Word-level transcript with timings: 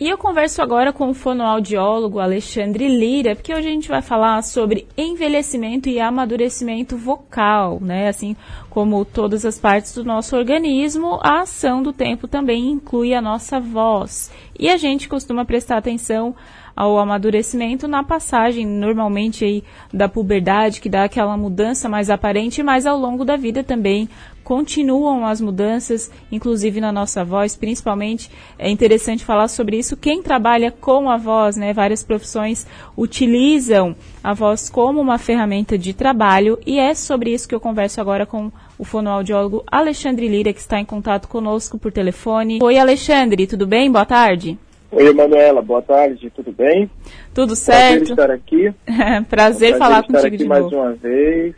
E 0.00 0.08
eu 0.08 0.16
converso 0.16 0.62
agora 0.62 0.94
com 0.94 1.10
o 1.10 1.14
fonoaudiólogo 1.14 2.20
Alexandre 2.20 2.88
Lira, 2.88 3.36
porque 3.36 3.52
hoje 3.52 3.68
a 3.68 3.70
gente 3.70 3.86
vai 3.86 4.00
falar 4.00 4.42
sobre 4.42 4.88
envelhecimento 4.96 5.90
e 5.90 6.00
amadurecimento 6.00 6.96
vocal, 6.96 7.78
né? 7.82 8.08
Assim 8.08 8.34
como 8.70 9.04
todas 9.04 9.44
as 9.44 9.58
partes 9.58 9.92
do 9.92 10.02
nosso 10.02 10.34
organismo, 10.34 11.20
a 11.22 11.42
ação 11.42 11.82
do 11.82 11.92
tempo 11.92 12.26
também 12.26 12.70
inclui 12.70 13.12
a 13.12 13.20
nossa 13.20 13.60
voz. 13.60 14.30
E 14.58 14.70
a 14.70 14.78
gente 14.78 15.06
costuma 15.06 15.44
prestar 15.44 15.76
atenção 15.76 16.34
ao 16.80 16.98
amadurecimento 16.98 17.86
na 17.86 18.02
passagem, 18.02 18.66
normalmente 18.66 19.44
aí 19.44 19.62
da 19.92 20.08
puberdade, 20.08 20.80
que 20.80 20.88
dá 20.88 21.04
aquela 21.04 21.36
mudança 21.36 21.90
mais 21.90 22.08
aparente, 22.08 22.62
mas 22.62 22.86
ao 22.86 22.98
longo 22.98 23.22
da 23.22 23.36
vida 23.36 23.62
também 23.62 24.08
continuam 24.42 25.26
as 25.26 25.42
mudanças, 25.42 26.10
inclusive 26.32 26.80
na 26.80 26.90
nossa 26.90 27.22
voz, 27.22 27.54
principalmente 27.54 28.30
é 28.58 28.70
interessante 28.70 29.26
falar 29.26 29.48
sobre 29.48 29.76
isso. 29.78 29.94
Quem 29.94 30.22
trabalha 30.22 30.70
com 30.70 31.10
a 31.10 31.18
voz, 31.18 31.54
né, 31.54 31.74
várias 31.74 32.02
profissões 32.02 32.66
utilizam 32.96 33.94
a 34.24 34.32
voz 34.32 34.70
como 34.70 35.02
uma 35.02 35.18
ferramenta 35.18 35.76
de 35.76 35.92
trabalho 35.92 36.58
e 36.64 36.78
é 36.78 36.94
sobre 36.94 37.30
isso 37.30 37.46
que 37.46 37.54
eu 37.54 37.60
converso 37.60 38.00
agora 38.00 38.24
com 38.24 38.50
o 38.78 38.86
fonoaudiólogo 38.86 39.62
Alexandre 39.70 40.28
Lira, 40.28 40.50
que 40.54 40.60
está 40.60 40.80
em 40.80 40.86
contato 40.86 41.28
conosco 41.28 41.78
por 41.78 41.92
telefone. 41.92 42.58
Oi, 42.62 42.78
Alexandre, 42.78 43.46
tudo 43.46 43.66
bem? 43.66 43.92
Boa 43.92 44.06
tarde. 44.06 44.58
Oi, 44.92 45.12
Manuela, 45.12 45.62
boa 45.62 45.80
tarde, 45.80 46.30
tudo 46.30 46.50
bem? 46.50 46.90
Tudo 47.32 47.54
certo. 47.54 48.12
Prazer 48.12 48.12
estar 48.12 48.30
aqui. 48.30 48.74
prazer, 48.84 49.26
prazer 49.28 49.78
falar 49.78 50.00
estar 50.00 50.12
contigo 50.12 50.26
aqui 50.26 50.36
de 50.36 50.48
mais 50.48 50.62
novo. 50.64 50.76
uma 50.76 50.92
vez. 50.94 51.54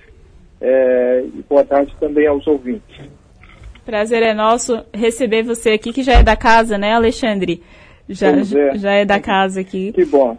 É, 0.61 1.25
e 1.25 1.45
boa 1.49 1.65
tarde 1.65 1.95
também 1.99 2.27
aos 2.27 2.47
ouvintes. 2.47 3.01
Prazer 3.87 4.23
é 4.23 4.35
nosso 4.35 4.85
receber 4.93 5.43
você 5.43 5.71
aqui, 5.71 5.93
que 5.93 6.03
já 6.03 6.13
é 6.13 6.23
da 6.23 6.37
casa, 6.37 6.77
né, 6.77 6.93
Alexandre? 6.93 7.63
Já, 8.09 8.29
é. 8.29 8.45
já 8.77 8.93
é 8.93 9.05
da 9.05 9.19
casa 9.19 9.61
aqui. 9.61 9.93
Que 9.93 10.05
bom. 10.05 10.37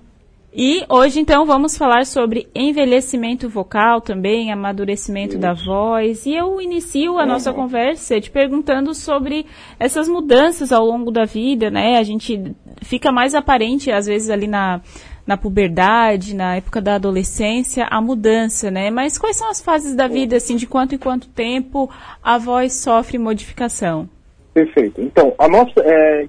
E 0.55 0.85
hoje, 0.87 1.19
então, 1.19 1.47
vamos 1.47 1.75
falar 1.75 2.05
sobre 2.05 2.47
envelhecimento 2.53 3.49
vocal 3.49 3.99
também, 3.99 4.51
amadurecimento 4.51 5.35
da 5.35 5.51
voz. 5.51 6.27
E 6.27 6.35
eu 6.35 6.61
inicio 6.61 7.17
a 7.17 7.25
nossa 7.25 7.51
conversa 7.51 8.21
te 8.21 8.29
perguntando 8.29 8.93
sobre 8.93 9.47
essas 9.79 10.07
mudanças 10.07 10.71
ao 10.71 10.85
longo 10.85 11.09
da 11.09 11.25
vida, 11.25 11.71
né? 11.71 11.97
A 11.97 12.03
gente 12.03 12.55
fica 12.83 13.11
mais 13.11 13.33
aparente, 13.35 13.91
às 13.91 14.05
vezes, 14.05 14.29
ali 14.29 14.47
na, 14.47 14.81
na 15.25 15.37
puberdade, 15.37 16.35
na 16.35 16.55
época 16.55 16.81
da 16.81 16.95
adolescência, 16.95 17.85
a 17.89 18.01
mudança, 18.01 18.69
né? 18.69 18.89
Mas 18.89 19.17
quais 19.17 19.37
são 19.37 19.49
as 19.49 19.61
fases 19.61 19.95
da 19.95 20.07
vida, 20.07 20.37
assim, 20.37 20.55
de 20.55 20.67
quanto 20.67 20.95
em 20.95 20.97
quanto 20.97 21.27
tempo 21.29 21.89
a 22.21 22.37
voz 22.37 22.73
sofre 22.73 23.17
modificação? 23.17 24.09
Perfeito. 24.53 25.01
Então, 25.01 25.33
a 25.39 25.47
nossa, 25.47 25.73
é, 25.79 26.27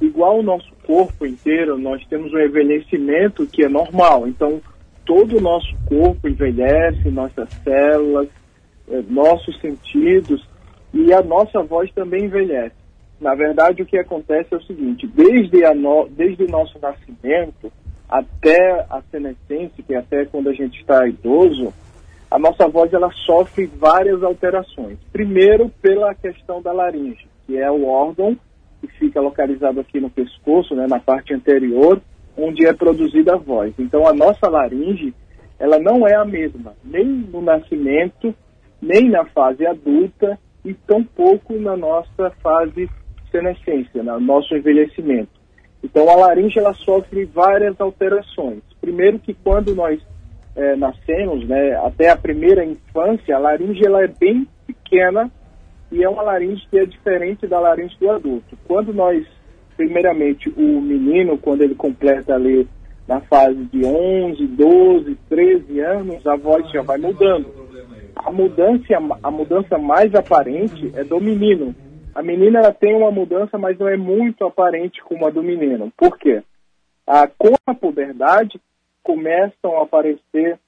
igual 0.00 0.38
o 0.38 0.42
nosso 0.42 0.70
corpo 0.86 1.24
inteiro, 1.24 1.78
nós 1.78 2.04
temos 2.06 2.32
um 2.32 2.38
envelhecimento 2.38 3.46
que 3.46 3.64
é 3.64 3.68
normal. 3.68 4.26
Então, 4.26 4.60
todo 5.04 5.36
o 5.36 5.40
nosso 5.40 5.74
corpo 5.86 6.28
envelhece, 6.28 7.10
nossas 7.10 7.48
células, 7.62 8.28
é, 8.88 9.02
nossos 9.08 9.60
sentidos 9.60 10.44
e 10.92 11.12
a 11.12 11.22
nossa 11.22 11.62
voz 11.62 11.90
também 11.92 12.24
envelhece. 12.24 12.79
Na 13.20 13.34
verdade, 13.34 13.82
o 13.82 13.86
que 13.86 13.98
acontece 13.98 14.54
é 14.54 14.56
o 14.56 14.62
seguinte: 14.62 15.06
desde, 15.06 15.64
a 15.64 15.74
no, 15.74 16.08
desde 16.08 16.44
o 16.44 16.48
nosso 16.48 16.78
nascimento 16.80 17.70
até 18.08 18.86
a 18.90 19.02
senescência, 19.10 19.84
que 19.86 19.94
é 19.94 19.98
até 19.98 20.24
quando 20.24 20.48
a 20.48 20.52
gente 20.52 20.80
está 20.80 21.06
idoso, 21.06 21.72
a 22.30 22.38
nossa 22.38 22.66
voz 22.66 22.92
ela 22.92 23.10
sofre 23.26 23.66
várias 23.66 24.22
alterações. 24.22 24.98
Primeiro, 25.12 25.68
pela 25.82 26.14
questão 26.14 26.62
da 26.62 26.72
laringe, 26.72 27.28
que 27.46 27.58
é 27.58 27.70
o 27.70 27.86
órgão 27.86 28.36
que 28.80 28.86
fica 28.98 29.20
localizado 29.20 29.80
aqui 29.80 30.00
no 30.00 30.08
pescoço, 30.08 30.74
né, 30.74 30.86
na 30.88 30.98
parte 30.98 31.34
anterior, 31.34 32.00
onde 32.36 32.66
é 32.66 32.72
produzida 32.72 33.34
a 33.34 33.36
voz. 33.36 33.74
Então, 33.78 34.06
a 34.06 34.14
nossa 34.14 34.48
laringe, 34.48 35.14
ela 35.58 35.78
não 35.78 36.06
é 36.06 36.14
a 36.14 36.24
mesma, 36.24 36.72
nem 36.82 37.04
no 37.04 37.42
nascimento, 37.42 38.34
nem 38.80 39.10
na 39.10 39.24
fase 39.26 39.66
adulta 39.66 40.38
e 40.64 40.72
tampouco 40.72 41.54
na 41.54 41.76
nossa 41.76 42.30
fase 42.42 42.88
senescência, 43.30 44.02
no 44.02 44.20
nosso 44.20 44.54
envelhecimento. 44.54 45.40
Então, 45.82 46.08
a 46.10 46.14
laringe 46.14 46.58
ela 46.58 46.74
sofre 46.74 47.24
várias 47.24 47.80
alterações. 47.80 48.60
Primeiro 48.80 49.18
que 49.18 49.34
quando 49.34 49.74
nós 49.74 50.00
é, 50.54 50.76
nascemos, 50.76 51.46
né, 51.48 51.76
até 51.84 52.10
a 52.10 52.16
primeira 52.16 52.64
infância, 52.64 53.34
a 53.34 53.38
laringe 53.38 53.84
ela 53.84 54.02
é 54.02 54.08
bem 54.08 54.46
pequena 54.66 55.30
e 55.90 56.04
é 56.04 56.08
uma 56.08 56.22
laringe 56.22 56.66
que 56.70 56.78
é 56.78 56.84
diferente 56.84 57.46
da 57.46 57.58
laringe 57.58 57.96
do 57.98 58.10
adulto. 58.10 58.56
Quando 58.66 58.92
nós, 58.92 59.26
primeiramente, 59.76 60.48
o 60.50 60.80
menino, 60.80 61.38
quando 61.38 61.62
ele 61.62 61.74
completa 61.74 62.34
ali 62.34 62.68
na 63.08 63.20
fase 63.22 63.64
de 63.72 63.84
11, 63.84 64.46
12, 64.46 65.18
13 65.28 65.80
anos, 65.80 66.26
a 66.26 66.36
voz 66.36 66.70
já 66.70 66.82
vai 66.82 66.98
mudando. 66.98 67.46
A 68.14 68.30
mudança, 68.30 68.84
a 69.22 69.30
mudança 69.30 69.78
mais 69.78 70.14
aparente 70.14 70.92
é 70.94 71.02
do 71.02 71.18
menino. 71.18 71.74
A 72.20 72.22
menina 72.22 72.58
ela 72.58 72.70
tem 72.74 72.94
uma 72.94 73.10
mudança, 73.10 73.56
mas 73.56 73.78
não 73.78 73.88
é 73.88 73.96
muito 73.96 74.44
aparente 74.44 75.02
como 75.02 75.26
a 75.26 75.30
do 75.30 75.42
menino. 75.42 75.90
Por 75.96 76.18
quê? 76.18 76.42
Ah, 77.06 77.26
com 77.26 77.54
a 77.66 77.74
puberdade, 77.74 78.60
começam 79.02 79.78
a 79.78 79.84
aparecer 79.84 80.58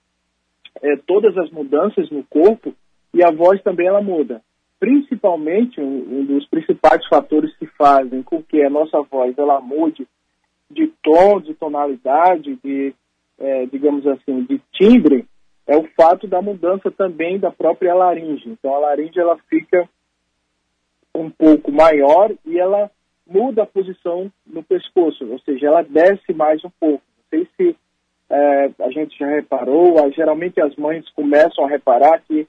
é, 0.80 0.96
todas 1.06 1.36
as 1.36 1.50
mudanças 1.50 2.10
no 2.10 2.24
corpo 2.24 2.74
e 3.12 3.22
a 3.22 3.30
voz 3.30 3.62
também 3.62 3.86
ela 3.86 4.00
muda 4.00 4.40
principalmente 4.80 5.80
um, 5.80 6.18
um, 6.18 6.24
dos 6.24 6.44
principais 6.48 7.06
fatores 7.06 7.54
que 7.56 7.66
fazem 7.66 8.20
com 8.22 8.42
que 8.42 8.60
a 8.64 8.69
nossa 8.69 9.00
voz 9.02 9.36
ela 9.38 9.60
mude 9.60 10.08
de 10.69 10.88
tom, 11.00 11.38
de 11.38 11.54
tonalidade, 11.54 12.58
de 12.64 12.92
é, 13.38 13.66
digamos 13.66 14.04
assim, 14.08 14.42
de 14.42 14.60
timbre, 14.72 15.24
é 15.69 15.76
o 15.76 15.86
fato 15.96 16.26
da 16.26 16.40
mudança 16.40 16.90
também 16.90 17.38
da 17.38 17.52
própria 17.52 17.94
laringe. 17.94 18.48
Então 18.48 18.74
a 18.74 18.78
laringe 18.78 19.20
ela 19.20 19.36
fica 19.48 19.88
um 21.15 21.31
pouco 21.31 21.71
maior 21.71 22.33
e 22.45 22.59
ela 22.59 22.91
muda 23.27 23.62
a 23.62 23.67
posição 23.67 24.31
no 24.47 24.62
pescoço, 24.62 25.25
ou 25.31 25.39
seja, 25.41 25.67
ela 25.67 25.83
desce 25.83 26.33
mais 26.33 26.65
um 26.65 26.71
pouco. 26.81 27.03
Não 27.17 27.39
sei 27.39 27.49
se 27.56 27.77
é, 28.31 28.71
a 28.81 28.91
gente 28.91 29.19
já 29.19 29.27
reparou, 29.27 30.11
geralmente 30.12 30.61
as 30.61 30.75
mães 30.77 31.09
começam 31.11 31.65
a 31.65 31.69
reparar 31.69 32.21
que 32.23 32.47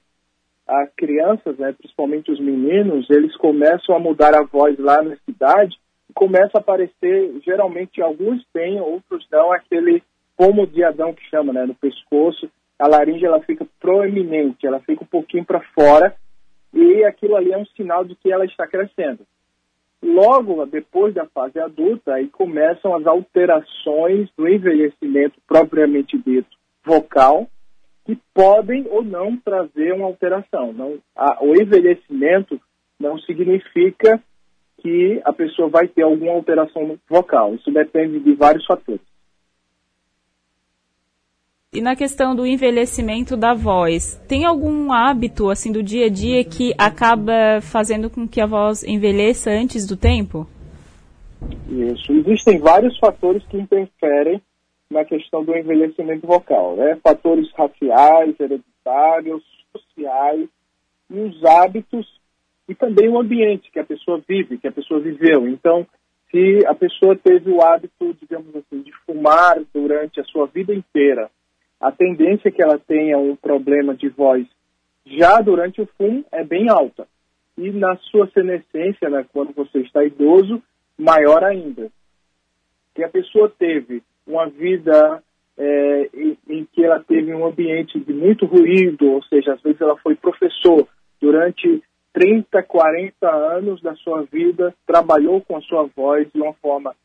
as 0.66 0.88
crianças, 0.96 1.58
né, 1.58 1.72
principalmente 1.72 2.30
os 2.30 2.40
meninos, 2.40 3.08
eles 3.10 3.36
começam 3.36 3.94
a 3.94 3.98
mudar 3.98 4.34
a 4.34 4.44
voz 4.44 4.78
lá 4.78 5.02
na 5.02 5.16
cidade 5.16 5.76
e 6.08 6.12
começa 6.14 6.52
a 6.54 6.60
aparecer, 6.60 7.38
geralmente 7.44 8.00
alguns 8.00 8.42
têm, 8.52 8.80
outros 8.80 9.26
não, 9.30 9.52
aquele 9.52 10.02
pomo 10.36 10.66
de 10.66 10.82
Adão 10.82 11.12
que 11.12 11.22
chama, 11.28 11.52
né, 11.52 11.66
no 11.66 11.74
pescoço, 11.74 12.50
a 12.78 12.88
laringe 12.88 13.24
ela 13.24 13.40
fica 13.40 13.66
proeminente, 13.78 14.66
ela 14.66 14.80
fica 14.80 15.04
um 15.04 15.06
pouquinho 15.06 15.44
para 15.44 15.60
fora 15.74 16.16
e 16.74 17.04
aquilo 17.04 17.36
ali 17.36 17.52
é 17.52 17.58
um 17.58 17.66
sinal 17.66 18.04
de 18.04 18.14
que 18.16 18.30
ela 18.30 18.44
está 18.44 18.66
crescendo. 18.66 19.20
Logo 20.02 20.66
depois 20.66 21.14
da 21.14 21.24
fase 21.26 21.58
adulta, 21.58 22.14
aí 22.14 22.28
começam 22.28 22.94
as 22.94 23.06
alterações 23.06 24.28
do 24.36 24.46
envelhecimento 24.46 25.40
propriamente 25.46 26.18
dito 26.18 26.48
vocal, 26.84 27.48
que 28.04 28.18
podem 28.34 28.86
ou 28.90 29.02
não 29.02 29.36
trazer 29.38 29.94
uma 29.94 30.04
alteração. 30.04 30.72
Não, 30.74 30.98
a, 31.16 31.42
o 31.42 31.54
envelhecimento 31.54 32.60
não 33.00 33.18
significa 33.20 34.22
que 34.82 35.22
a 35.24 35.32
pessoa 35.32 35.68
vai 35.68 35.88
ter 35.88 36.02
alguma 36.02 36.32
alteração 36.32 36.98
vocal. 37.08 37.54
Isso 37.54 37.70
depende 37.70 38.20
de 38.20 38.34
vários 38.34 38.66
fatores. 38.66 39.00
E 41.74 41.80
na 41.80 41.96
questão 41.96 42.36
do 42.36 42.46
envelhecimento 42.46 43.36
da 43.36 43.52
voz, 43.52 44.14
tem 44.28 44.44
algum 44.44 44.92
hábito 44.92 45.50
assim 45.50 45.72
do 45.72 45.82
dia 45.82 46.06
a 46.06 46.08
dia 46.08 46.44
que 46.44 46.72
acaba 46.78 47.60
fazendo 47.60 48.08
com 48.08 48.28
que 48.28 48.40
a 48.40 48.46
voz 48.46 48.84
envelheça 48.84 49.50
antes 49.50 49.84
do 49.84 49.96
tempo? 49.96 50.46
Isso. 51.68 52.12
Existem 52.12 52.60
vários 52.60 52.96
fatores 52.98 53.42
que 53.46 53.56
interferem 53.56 54.40
na 54.88 55.04
questão 55.04 55.44
do 55.44 55.52
envelhecimento 55.56 56.24
vocal, 56.24 56.76
né? 56.76 56.96
Fatores 57.02 57.50
raciais, 57.56 58.38
hereditários, 58.38 59.42
sociais 59.72 60.48
e 61.10 61.18
os 61.18 61.44
hábitos 61.44 62.06
e 62.68 62.74
também 62.76 63.08
o 63.08 63.18
ambiente 63.18 63.68
que 63.72 63.80
a 63.80 63.84
pessoa 63.84 64.22
vive, 64.28 64.58
que 64.58 64.68
a 64.68 64.72
pessoa 64.72 65.00
viveu. 65.00 65.48
Então, 65.48 65.84
se 66.30 66.64
a 66.68 66.74
pessoa 66.74 67.16
teve 67.16 67.50
o 67.50 67.60
hábito, 67.60 68.16
digamos 68.20 68.54
assim, 68.54 68.80
de 68.80 68.92
fumar 69.04 69.60
durante 69.74 70.20
a 70.20 70.24
sua 70.24 70.46
vida 70.46 70.72
inteira, 70.72 71.28
a 71.84 71.92
tendência 71.92 72.50
que 72.50 72.62
ela 72.62 72.78
tenha 72.78 73.18
um 73.18 73.36
problema 73.36 73.94
de 73.94 74.08
voz 74.08 74.46
já 75.04 75.38
durante 75.42 75.82
o 75.82 75.88
fumo 75.98 76.24
é 76.32 76.42
bem 76.42 76.70
alta. 76.70 77.06
E 77.58 77.70
na 77.70 77.94
sua 78.10 78.26
senescência, 78.28 79.10
né, 79.10 79.26
quando 79.30 79.52
você 79.52 79.80
está 79.80 80.02
idoso, 80.02 80.62
maior 80.96 81.44
ainda. 81.44 81.90
Se 82.96 83.04
a 83.04 83.08
pessoa 83.10 83.52
teve 83.58 84.02
uma 84.26 84.48
vida 84.48 85.22
é, 85.58 86.10
em, 86.14 86.38
em, 86.48 86.64
que 86.72 86.82
ela 86.82 87.00
teve 87.00 87.34
um 87.34 87.44
ambiente 87.44 88.00
de 88.00 88.14
muito 88.14 88.46
ruído, 88.46 89.12
ou 89.12 89.22
seja, 89.24 89.52
às 89.52 89.60
vezes 89.60 89.78
ela 89.78 89.98
foi 89.98 90.14
professor 90.14 90.88
durante 91.20 91.82
30, 92.14 92.62
40 92.62 93.30
anos 93.30 93.82
da 93.82 93.94
sua 93.96 94.22
vida, 94.22 94.74
trabalhou 94.86 95.42
com 95.42 95.54
a 95.54 95.60
sua 95.60 95.86
voz 95.94 96.26
de 96.32 96.40
uma 96.40 96.54
forma 96.54 96.96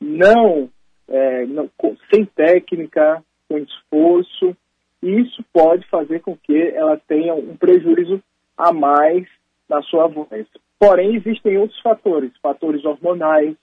não, 0.00 0.70
é, 1.08 1.44
não 1.46 1.68
sem 2.08 2.24
técnica, 2.24 3.20
com 3.48 3.58
esforço, 3.58 4.56
e 5.02 5.20
isso 5.20 5.44
pode 5.52 5.86
fazer 5.88 6.20
com 6.20 6.36
que 6.36 6.56
ela 6.56 7.00
tenha 7.06 7.34
um 7.34 7.56
prejuízo 7.56 8.22
a 8.56 8.72
mais 8.72 9.26
na 9.68 9.82
sua 9.82 10.06
voz. 10.06 10.46
Porém, 10.78 11.16
existem 11.16 11.56
outros 11.58 11.80
fatores, 11.80 12.32
fatores 12.42 12.84
hormonais, 12.84 13.54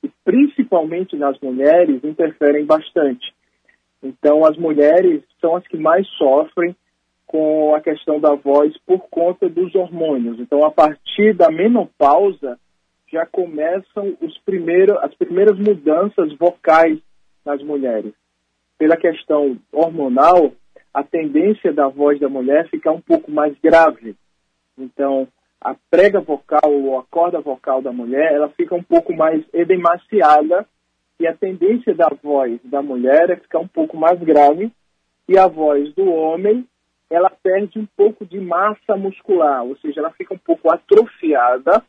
que 0.00 0.10
principalmente 0.24 1.16
nas 1.16 1.38
mulheres 1.40 2.02
interferem 2.04 2.64
bastante. 2.64 3.34
Então, 4.02 4.44
as 4.44 4.56
mulheres 4.56 5.22
são 5.40 5.56
as 5.56 5.66
que 5.66 5.76
mais 5.76 6.06
sofrem 6.18 6.76
com 7.26 7.74
a 7.74 7.80
questão 7.80 8.20
da 8.20 8.34
voz 8.34 8.76
por 8.86 9.00
conta 9.08 9.48
dos 9.48 9.74
hormônios. 9.74 10.38
Então, 10.38 10.64
a 10.64 10.70
partir 10.70 11.34
da 11.34 11.50
menopausa, 11.50 12.58
já 13.10 13.24
começam 13.24 14.16
os 14.20 14.36
primeiros, 14.38 14.96
as 14.98 15.14
primeiras 15.14 15.58
mudanças 15.58 16.32
vocais 16.34 16.98
nas 17.44 17.62
mulheres. 17.62 18.12
Pela 18.78 18.96
questão 18.96 19.56
hormonal, 19.72 20.52
a 20.92 21.02
tendência 21.02 21.72
da 21.72 21.88
voz 21.88 22.20
da 22.20 22.28
mulher 22.28 22.68
ficar 22.68 22.92
um 22.92 23.00
pouco 23.00 23.30
mais 23.30 23.56
grave. 23.58 24.14
Então, 24.78 25.26
a 25.60 25.74
prega 25.90 26.20
vocal 26.20 26.70
ou 26.70 26.98
a 26.98 27.02
corda 27.04 27.40
vocal 27.40 27.80
da 27.80 27.92
mulher, 27.92 28.32
ela 28.32 28.48
fica 28.50 28.74
um 28.74 28.82
pouco 28.82 29.14
mais 29.14 29.42
edemaciada 29.52 30.66
e 31.18 31.26
a 31.26 31.34
tendência 31.34 31.94
da 31.94 32.08
voz 32.22 32.60
da 32.64 32.82
mulher 32.82 33.30
é 33.30 33.36
ficar 33.36 33.60
um 33.60 33.68
pouco 33.68 33.96
mais 33.96 34.20
grave 34.20 34.70
e 35.28 35.38
a 35.38 35.48
voz 35.48 35.92
do 35.94 36.12
homem 36.12 36.66
ela 37.10 37.30
perde 37.30 37.78
um 37.78 37.86
pouco 37.96 38.26
de 38.26 38.40
massa 38.40 38.96
muscular, 38.96 39.64
ou 39.64 39.76
seja, 39.78 40.00
ela 40.00 40.10
fica 40.10 40.34
um 40.34 40.38
pouco 40.38 40.70
atrofiada 40.70 41.82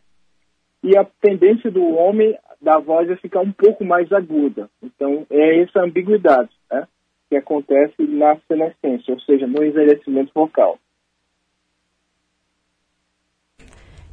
e 0.83 0.95
a 0.95 1.05
tendência 1.19 1.69
do 1.71 1.83
homem 1.83 2.38
da 2.61 2.77
voz 2.79 3.09
é 3.09 3.15
ficar 3.15 3.39
um 3.39 3.51
pouco 3.51 3.83
mais 3.83 4.11
aguda. 4.11 4.69
Então, 4.81 5.25
é 5.29 5.61
essa 5.63 5.81
ambiguidade 5.81 6.54
que 7.30 7.36
acontece 7.36 8.04
na 8.04 8.38
senescência, 8.48 9.13
ou 9.13 9.19
seja, 9.22 9.48
no 9.48 9.63
envelhecimento 9.63 10.31
vocal. 10.33 10.77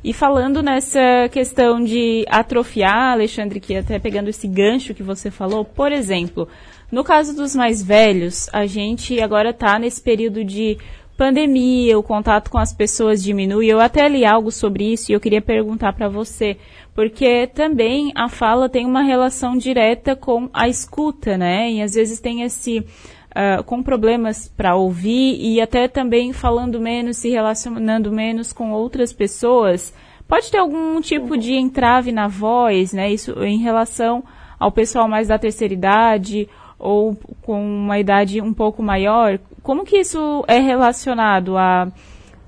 E 0.04 0.12
falando 0.12 0.64
nessa 0.64 1.28
questão 1.30 1.82
de 1.82 2.24
atrofiar, 2.28 3.12
Alexandre, 3.12 3.60
que 3.60 3.76
até 3.76 4.00
pegando 4.00 4.28
esse 4.28 4.48
gancho 4.48 4.94
que 4.94 5.02
você 5.02 5.30
falou, 5.30 5.64
por 5.64 5.92
exemplo, 5.92 6.48
no 6.90 7.04
caso 7.04 7.36
dos 7.36 7.54
mais 7.54 7.80
velhos, 7.80 8.48
a 8.52 8.66
gente 8.66 9.20
agora 9.20 9.50
está 9.50 9.78
nesse 9.78 10.02
período 10.02 10.44
de 10.44 10.76
pandemia, 11.22 11.96
o 11.96 12.02
contato 12.02 12.50
com 12.50 12.58
as 12.58 12.74
pessoas 12.74 13.22
diminui. 13.22 13.68
Eu 13.68 13.78
até 13.78 14.08
li 14.08 14.24
algo 14.24 14.50
sobre 14.50 14.92
isso 14.92 15.12
e 15.12 15.14
eu 15.14 15.20
queria 15.20 15.40
perguntar 15.40 15.92
para 15.92 16.08
você, 16.08 16.56
porque 16.96 17.46
também 17.46 18.10
a 18.16 18.28
fala 18.28 18.68
tem 18.68 18.84
uma 18.84 19.02
relação 19.02 19.56
direta 19.56 20.16
com 20.16 20.50
a 20.52 20.66
escuta, 20.66 21.38
né? 21.38 21.70
E 21.70 21.80
às 21.80 21.94
vezes 21.94 22.18
tem 22.18 22.42
esse 22.42 22.80
uh, 22.80 23.62
com 23.62 23.84
problemas 23.84 24.48
para 24.48 24.74
ouvir 24.74 25.36
e 25.40 25.60
até 25.60 25.86
também 25.86 26.32
falando 26.32 26.80
menos, 26.80 27.18
se 27.18 27.30
relacionando 27.30 28.10
menos 28.10 28.52
com 28.52 28.72
outras 28.72 29.12
pessoas. 29.12 29.94
Pode 30.26 30.50
ter 30.50 30.58
algum 30.58 31.00
tipo 31.00 31.38
de 31.38 31.54
entrave 31.54 32.10
na 32.10 32.26
voz, 32.26 32.92
né? 32.92 33.12
Isso 33.12 33.30
em 33.44 33.58
relação 33.58 34.24
ao 34.58 34.72
pessoal 34.72 35.06
mais 35.06 35.28
da 35.28 35.38
terceira 35.38 35.72
idade 35.72 36.48
ou 36.80 37.16
com 37.42 37.64
uma 37.64 38.00
idade 38.00 38.40
um 38.40 38.52
pouco 38.52 38.82
maior, 38.82 39.38
como 39.62 39.84
que 39.84 39.98
isso 39.98 40.44
é 40.48 40.58
relacionado 40.58 41.56
à, 41.56 41.88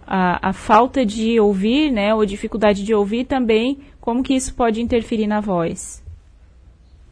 à, 0.07 0.49
à, 0.49 0.53
falta 0.53 1.05
de 1.05 1.39
ouvir, 1.39 1.91
né, 1.91 2.15
ou 2.15 2.27
dificuldade 2.27 2.85
de 2.85 2.95
ouvir 2.95 3.25
também, 3.25 3.79
como 4.01 4.23
que 4.23 4.35
isso 4.35 4.55
pode 4.55 4.81
interferir 4.81 5.27
na 5.27 5.41
voz? 5.41 6.05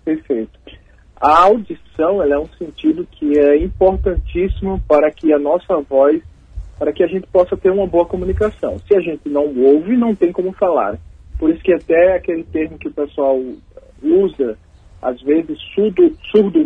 Perfeito. 0.05 0.59
A 1.21 1.45
audição 1.45 2.23
é 2.23 2.39
um 2.39 2.49
sentido 2.59 3.07
que 3.11 3.39
é 3.39 3.57
importantíssimo 3.57 4.83
para 4.89 5.11
que 5.11 5.33
a 5.33 5.39
nossa 5.39 5.81
voz, 5.89 6.21
para 6.79 6.93
que 6.93 7.03
a 7.03 7.07
gente 7.07 7.29
possa 7.29 7.57
ter 7.57 7.71
uma 7.71 7.87
boa 7.87 8.05
comunicação. 8.05 8.81
Se 8.81 8.97
a 8.97 9.01
gente 9.01 9.29
não 9.29 9.45
ouve, 9.57 9.97
não 9.97 10.17
tem 10.17 10.33
como 10.33 10.53
falar. 10.53 10.99
Por 11.39 11.51
isso 11.51 11.63
que 11.63 11.73
até 11.73 12.17
aquele 12.17 12.43
termo 12.43 12.77
que 12.77 12.89
o 12.89 12.93
pessoal 12.93 13.41
usa 14.03 14.59
às 15.01 15.21
vezes, 15.23 15.59
surdo, 15.75 16.17
surdo 16.31 16.61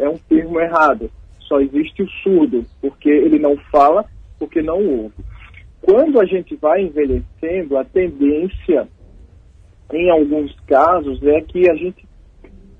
é 0.00 0.08
um 0.08 0.18
termo 0.28 0.60
errado. 0.60 1.10
Só 1.48 1.60
existe 1.60 2.02
o 2.02 2.08
surdo, 2.22 2.64
porque 2.80 3.08
ele 3.08 3.38
não 3.38 3.56
fala, 3.72 4.04
porque 4.38 4.60
não 4.60 4.84
ouve. 4.86 5.24
Quando 5.80 6.20
a 6.20 6.26
gente 6.26 6.54
vai 6.56 6.82
envelhecendo, 6.82 7.78
a 7.78 7.84
tendência, 7.84 8.86
em 9.92 10.10
alguns 10.10 10.54
casos, 10.66 11.22
é 11.22 11.40
que 11.40 11.70
a 11.70 11.74
gente 11.74 12.06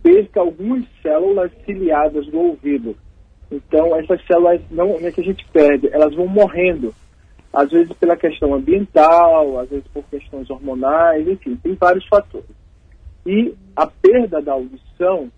perca 0.02 0.40
algumas 0.40 0.84
células 1.02 1.50
ciliadas 1.64 2.26
do 2.26 2.38
ouvido. 2.38 2.94
Então, 3.50 3.96
essas 3.96 4.24
células 4.26 4.60
não 4.70 4.94
é 4.96 5.10
que 5.10 5.22
a 5.22 5.24
gente 5.24 5.46
perde, 5.50 5.88
elas 5.90 6.14
vão 6.14 6.26
morrendo. 6.26 6.94
Às 7.50 7.70
vezes 7.70 7.90
pela 7.94 8.16
questão 8.16 8.52
ambiental, 8.52 9.58
às 9.58 9.70
vezes 9.70 9.86
por 9.88 10.04
questões 10.04 10.50
hormonais, 10.50 11.26
enfim, 11.26 11.56
tem 11.56 11.72
vários 11.74 12.06
fatores. 12.06 12.50
E 13.24 13.54
a 13.74 13.86
perda 13.86 14.42
da 14.42 14.52
audição 14.52 15.30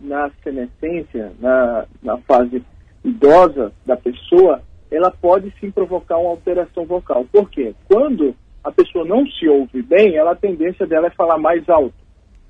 na 0.00 0.30
senescência, 0.42 1.32
na, 1.40 1.86
na 2.02 2.18
fase 2.18 2.62
idosa 3.04 3.72
da 3.84 3.96
pessoa, 3.96 4.62
ela 4.90 5.10
pode 5.10 5.52
sim 5.60 5.70
provocar 5.70 6.18
uma 6.18 6.30
alteração 6.30 6.84
vocal. 6.84 7.24
Por 7.30 7.48
quê? 7.50 7.74
Quando 7.86 8.34
a 8.62 8.70
pessoa 8.70 9.04
não 9.04 9.26
se 9.26 9.48
ouve 9.48 9.82
bem, 9.82 10.16
ela, 10.16 10.32
a 10.32 10.36
tendência 10.36 10.86
dela 10.86 11.06
é 11.06 11.10
falar 11.10 11.38
mais 11.38 11.68
alto. 11.68 11.94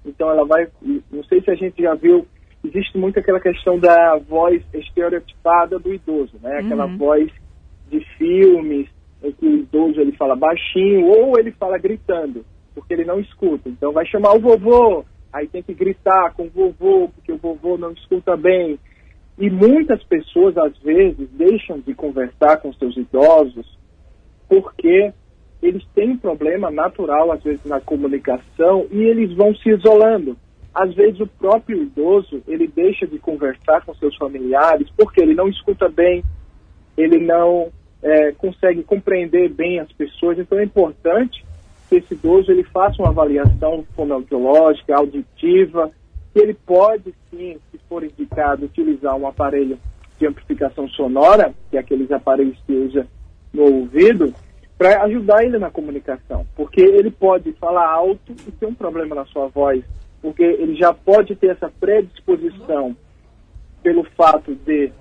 Então 0.05 0.31
ela 0.31 0.45
vai, 0.47 0.67
não 1.11 1.23
sei 1.25 1.43
se 1.43 1.51
a 1.51 1.55
gente 1.55 1.83
já 1.83 1.95
viu, 1.95 2.27
existe 2.65 2.97
muito 2.97 3.19
aquela 3.19 3.41
questão 3.41 3.79
da 3.79 4.17
voz 4.17 4.63
estereotipada 4.73 5.79
do 5.79 5.93
idoso, 5.93 6.39
né? 6.43 6.59
Aquela 6.59 6.87
uhum. 6.87 6.97
voz 6.97 7.31
de 7.91 8.01
filmes 8.17 8.89
em 9.23 9.33
que 9.33 9.47
o 9.47 9.57
idoso 9.59 10.01
ele 10.01 10.13
fala 10.13 10.35
baixinho 10.35 11.07
ou 11.07 11.39
ele 11.39 11.53
fala 11.53 11.77
gritando 11.77 12.45
porque 12.75 12.95
ele 12.95 13.05
não 13.05 13.21
escuta. 13.21 13.69
Então 13.69 13.93
vai 13.93 14.07
chamar 14.07 14.35
o 14.35 14.41
vovô, 14.41 15.05
aí 15.33 15.47
tem 15.47 15.63
que 15.63 15.75
gritar 15.75 16.35
com 16.35 16.45
o 16.45 16.51
vovô, 16.51 17.09
porque 17.15 17.33
o 17.33 17.39
vovô 17.39 17.77
não 17.77 17.93
escuta 17.93 18.37
bem. 18.37 18.79
E 19.39 19.49
muitas 19.49 20.03
pessoas, 20.05 20.57
às 20.59 20.77
vezes, 20.79 21.29
deixam 21.31 21.81
de 21.81 21.95
conversar 21.95 22.59
com 22.59 22.73
seus 22.75 22.97
idosos 22.97 23.79
porque 24.49 25.13
eles 25.63 25.85
têm 25.95 26.11
um 26.11 26.19
problema 26.19 26.71
natural, 26.71 27.31
às 27.31 27.43
vezes, 27.43 27.65
na 27.65 27.81
comunicação 27.81 28.87
e 28.91 29.03
eles 29.03 29.33
vão 29.35 29.55
se 29.55 29.71
isolando. 29.71 30.37
Às 30.75 30.95
vezes, 30.95 31.21
o 31.21 31.27
próprio 31.27 31.83
idoso, 31.83 32.43
ele 32.47 32.67
deixa 32.67 33.07
de 33.07 33.19
conversar 33.19 33.85
com 33.85 33.95
seus 33.95 34.17
familiares 34.17 34.89
porque 34.97 35.23
ele 35.23 35.35
não 35.35 35.49
escuta 35.49 35.89
bem, 35.89 36.23
ele 36.97 37.19
não 37.25 37.71
é, 38.03 38.33
consegue 38.33 38.83
compreender 38.83 39.49
bem 39.51 39.79
as 39.79 39.91
pessoas. 39.93 40.39
Então, 40.39 40.59
é 40.59 40.65
importante 40.65 41.45
esse 41.97 42.19
ele 42.49 42.65
faça 42.65 43.03
uma 43.03 43.11
avaliação 43.11 43.85
fonoaudiológica, 43.95 44.97
auditiva, 44.97 45.91
que 46.33 46.41
ele 46.41 46.55
pode 46.55 47.15
sim, 47.31 47.59
se 47.71 47.79
for 47.89 48.05
indicado, 48.05 48.67
utilizar 48.67 49.17
um 49.17 49.27
aparelho 49.27 49.79
de 50.19 50.27
amplificação 50.27 50.89
sonora, 50.89 51.55
que 51.71 51.77
é 51.77 51.81
aqueles 51.81 52.11
aparelhos 52.13 52.59
que 52.67 52.73
usa 52.73 53.07
no 53.53 53.63
ouvido, 53.63 54.33
para 54.79 55.03
ajudar 55.05 55.45
ele 55.45 55.59
na 55.59 55.71
comunicação, 55.71 56.47
porque 56.57 56.81
ele 56.81 57.11
pode 57.11 57.53
falar 57.53 57.87
alto 57.87 58.33
e 58.47 58.51
ter 58.53 58.67
um 58.67 58.75
problema 58.75 59.15
na 59.15 59.25
sua 59.27 59.49
voz, 59.49 59.85
porque 60.23 60.43
ele 60.43 60.75
já 60.77 60.93
pode 60.93 61.35
ter 61.37 61.49
essa 61.49 61.71
predisposição 61.81 62.97
pelo 63.83 64.05
fato 64.17 64.55
de 64.55 64.93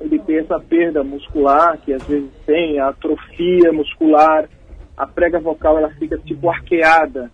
ele 0.00 0.18
ter 0.20 0.44
essa 0.44 0.58
perda 0.58 1.04
muscular, 1.04 1.78
que 1.78 1.92
às 1.92 2.02
vezes 2.04 2.30
tem 2.46 2.78
a 2.78 2.88
atrofia 2.88 3.72
muscular, 3.72 4.48
a 5.00 5.06
prega 5.06 5.40
vocal 5.40 5.78
ela 5.78 5.88
fica 5.92 6.18
tipo 6.18 6.50
arqueada, 6.50 7.30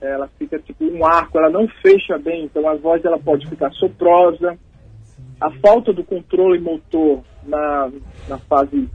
ela 0.00 0.28
fica 0.38 0.56
tipo 0.56 0.84
um 0.84 1.04
arco, 1.04 1.36
ela 1.36 1.50
não 1.50 1.66
fecha 1.82 2.16
bem, 2.16 2.44
então 2.44 2.68
a 2.68 2.76
voz 2.76 3.04
ela 3.04 3.18
pode 3.18 3.44
ficar 3.48 3.72
soprosa. 3.72 4.56
A 5.40 5.50
falta 5.50 5.92
do 5.92 6.04
controle 6.04 6.60
motor 6.60 7.24
na, 7.42 7.90
na 8.28 8.38
fase 8.38 8.88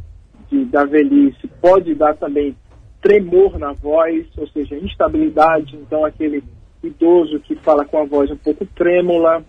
de, 0.49 0.63
da 0.63 0.85
velhice 0.85 1.49
pode 1.61 1.93
dar 1.95 2.15
também 2.15 2.55
tremor 3.01 3.59
na 3.59 3.73
voz, 3.73 4.25
ou 4.37 4.47
seja, 4.47 4.77
instabilidade, 4.77 5.75
então 5.75 6.05
aquele 6.05 6.41
idoso 6.81 7.41
que 7.41 7.55
fala 7.55 7.83
com 7.83 7.97
a 7.97 8.05
voz 8.05 8.31
um 8.31 8.37
pouco 8.37 8.65
trêmula, 8.67 9.43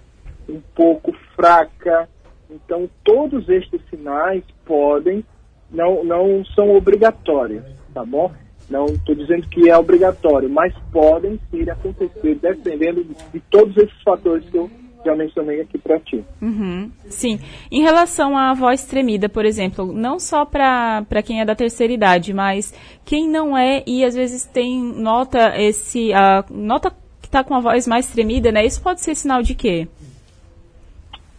um 0.49 0.61
pouco 0.75 1.13
fraca. 1.37 2.09
Então 2.51 2.91
todos 3.05 3.49
estes 3.49 3.81
sinais 3.89 4.43
podem, 4.65 5.25
não, 5.71 6.03
não 6.03 6.45
são 6.57 6.77
obrigatórios, 6.77 7.65
tá 7.95 8.05
bom? 8.05 8.33
Não 8.69 8.87
estou 8.87 9.15
dizendo 9.15 9.47
que 9.49 9.69
é 9.69 9.77
obrigatório, 9.77 10.49
mas 10.49 10.73
podem 10.93 11.39
sim 11.51 11.69
acontecer 11.69 12.35
dependendo 12.37 13.05
de, 13.05 13.15
de 13.33 13.41
todos 13.51 13.77
esses 13.77 14.03
fatores 14.03 14.49
que 14.49 14.57
eu 14.57 14.71
já 15.05 15.15
mencionei 15.15 15.61
aqui 15.61 15.77
para 15.77 16.01
ti. 16.01 16.25
Uhum, 16.41 16.91
sim. 17.07 17.39
Em 17.71 17.83
relação 17.83 18.37
à 18.37 18.55
voz 18.55 18.87
tremida, 18.87 19.29
por 19.29 19.45
exemplo, 19.45 19.93
não 19.93 20.19
só 20.19 20.47
para 20.47 21.23
quem 21.23 21.41
é 21.41 21.45
da 21.45 21.55
terceira 21.55 21.93
idade, 21.93 22.33
mas 22.33 22.73
quem 23.05 23.29
não 23.29 23.57
é 23.57 23.83
e 23.87 24.03
às 24.03 24.15
vezes 24.15 24.47
tem 24.47 24.83
nota 24.83 25.53
esse 25.59 26.11
uh, 26.13 26.45
nota 26.51 26.91
está 27.35 27.43
com 27.43 27.55
a 27.55 27.61
voz 27.61 27.87
mais 27.87 28.11
tremida, 28.11 28.53
né? 28.53 28.65
Isso 28.65 28.81
pode 28.81 29.01
ser 29.01 29.17
sinal 29.17 29.43
de 29.43 29.55
quê? 29.57 29.89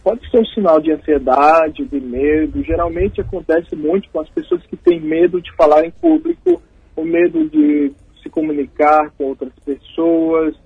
Pode 0.04 0.28
ser 0.30 0.38
um 0.38 0.44
sinal 0.46 0.80
de 0.80 0.92
ansiedade, 0.92 1.84
de 1.86 2.00
medo. 2.00 2.62
Geralmente 2.62 3.20
acontece 3.20 3.74
muito 3.74 4.08
com 4.10 4.20
as 4.20 4.28
pessoas 4.28 4.62
que 4.66 4.76
têm 4.76 5.00
medo 5.00 5.40
de 5.40 5.52
falar 5.56 5.84
em 5.84 5.90
público, 5.90 6.62
o 6.96 7.04
medo 7.04 7.48
de 7.48 7.92
se 8.22 8.30
comunicar 8.30 9.10
com 9.16 9.24
outras 9.24 9.52
pessoas. 9.64 10.56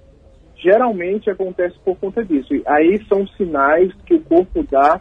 Geralmente 0.56 1.28
acontece 1.28 1.78
por 1.84 1.96
conta 1.98 2.24
disso. 2.24 2.54
Aí 2.66 3.04
são 3.06 3.26
sinais 3.28 3.92
que 4.06 4.14
o 4.14 4.20
corpo 4.20 4.64
dá 4.70 5.00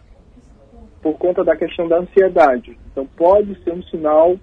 por 1.01 1.17
conta 1.17 1.43
da 1.43 1.55
questão 1.55 1.88
da 1.88 2.00
ansiedade. 2.00 2.77
Então 2.91 3.05
pode 3.05 3.62
ser 3.63 3.74
um 3.74 3.83
sinal 3.83 4.38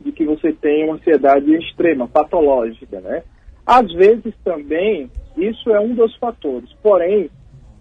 de 0.00 0.12
que 0.12 0.24
você 0.24 0.52
tem 0.52 0.84
uma 0.84 0.94
ansiedade 0.94 1.52
extrema, 1.54 2.06
patológica, 2.06 3.00
né? 3.00 3.22
Às 3.66 3.92
vezes 3.92 4.32
também 4.44 5.10
isso 5.36 5.70
é 5.70 5.80
um 5.80 5.94
dos 5.94 6.14
fatores. 6.16 6.72
Porém, 6.82 7.30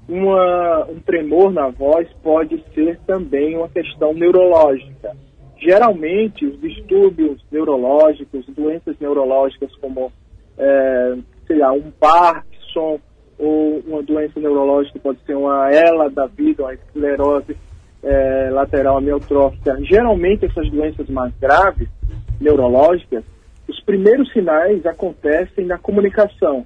uma, 0.07 0.85
um 0.85 0.99
tremor 0.99 1.51
na 1.51 1.69
voz 1.69 2.07
pode 2.23 2.63
ser 2.73 2.99
também 3.05 3.55
uma 3.55 3.69
questão 3.69 4.13
neurológica. 4.13 5.15
Geralmente, 5.59 6.45
os 6.45 6.59
distúrbios 6.61 7.43
neurológicos, 7.51 8.45
doenças 8.47 8.95
neurológicas 8.99 9.73
como, 9.77 10.11
é, 10.57 11.15
sei 11.45 11.57
lá, 11.57 11.71
um 11.71 11.91
Parkinson 11.99 12.99
ou 13.39 13.79
uma 13.87 14.03
doença 14.03 14.39
neurológica, 14.39 14.99
pode 14.99 15.19
ser 15.25 15.35
uma 15.35 15.71
ELA 15.71 16.09
da 16.09 16.25
vida, 16.27 16.63
uma 16.63 16.73
esclerose 16.73 17.55
é, 18.03 18.49
lateral 18.51 18.97
amiotrófica. 18.97 19.77
Geralmente, 19.83 20.45
essas 20.45 20.69
doenças 20.69 21.07
mais 21.09 21.33
graves, 21.39 21.87
neurológicas, 22.39 23.23
os 23.67 23.79
primeiros 23.81 24.31
sinais 24.31 24.85
acontecem 24.85 25.65
na 25.65 25.77
comunicação. 25.77 26.65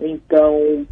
Então, 0.00 0.86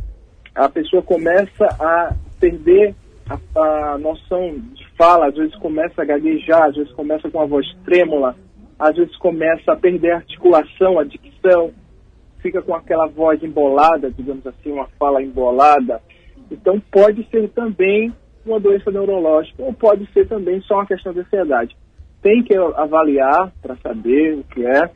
a 0.54 0.68
pessoa 0.68 1.02
começa 1.02 1.66
a 1.80 2.14
perder 2.38 2.94
a, 3.28 3.60
a, 3.60 3.98
noção 3.98 4.54
fala, 4.98 5.28
às 5.28 5.36
vezes 5.36 5.54
começa 5.56 6.02
a 6.02 6.04
gaguejar, 6.04 6.64
às 6.64 6.76
vezes 6.76 6.92
começa 6.92 7.30
com 7.30 7.40
a 7.40 7.46
voz 7.46 7.64
trêmula, 7.84 8.34
às 8.78 8.96
vezes 8.96 9.16
começa 9.16 9.72
a 9.72 9.76
perder 9.76 10.10
a 10.10 10.16
articulação, 10.16 10.98
a 10.98 11.04
dicção, 11.04 11.72
fica 12.40 12.60
com 12.60 12.74
aquela 12.74 13.06
voz 13.06 13.42
embolada, 13.42 14.10
digamos 14.10 14.46
assim, 14.46 14.72
uma 14.72 14.88
fala 14.98 15.22
embolada. 15.22 16.02
Então 16.50 16.80
pode 16.90 17.26
ser 17.30 17.48
também 17.50 18.12
uma 18.44 18.58
doença 18.58 18.90
neurológica 18.90 19.62
ou 19.62 19.72
pode 19.72 20.10
ser 20.12 20.26
também 20.26 20.60
só 20.62 20.74
uma 20.74 20.86
questão 20.86 21.12
de 21.12 21.20
ansiedade. 21.20 21.76
Tem 22.20 22.42
que 22.42 22.56
avaliar 22.56 23.52
para 23.62 23.76
saber 23.76 24.34
o 24.34 24.44
que 24.44 24.66
é. 24.66 24.90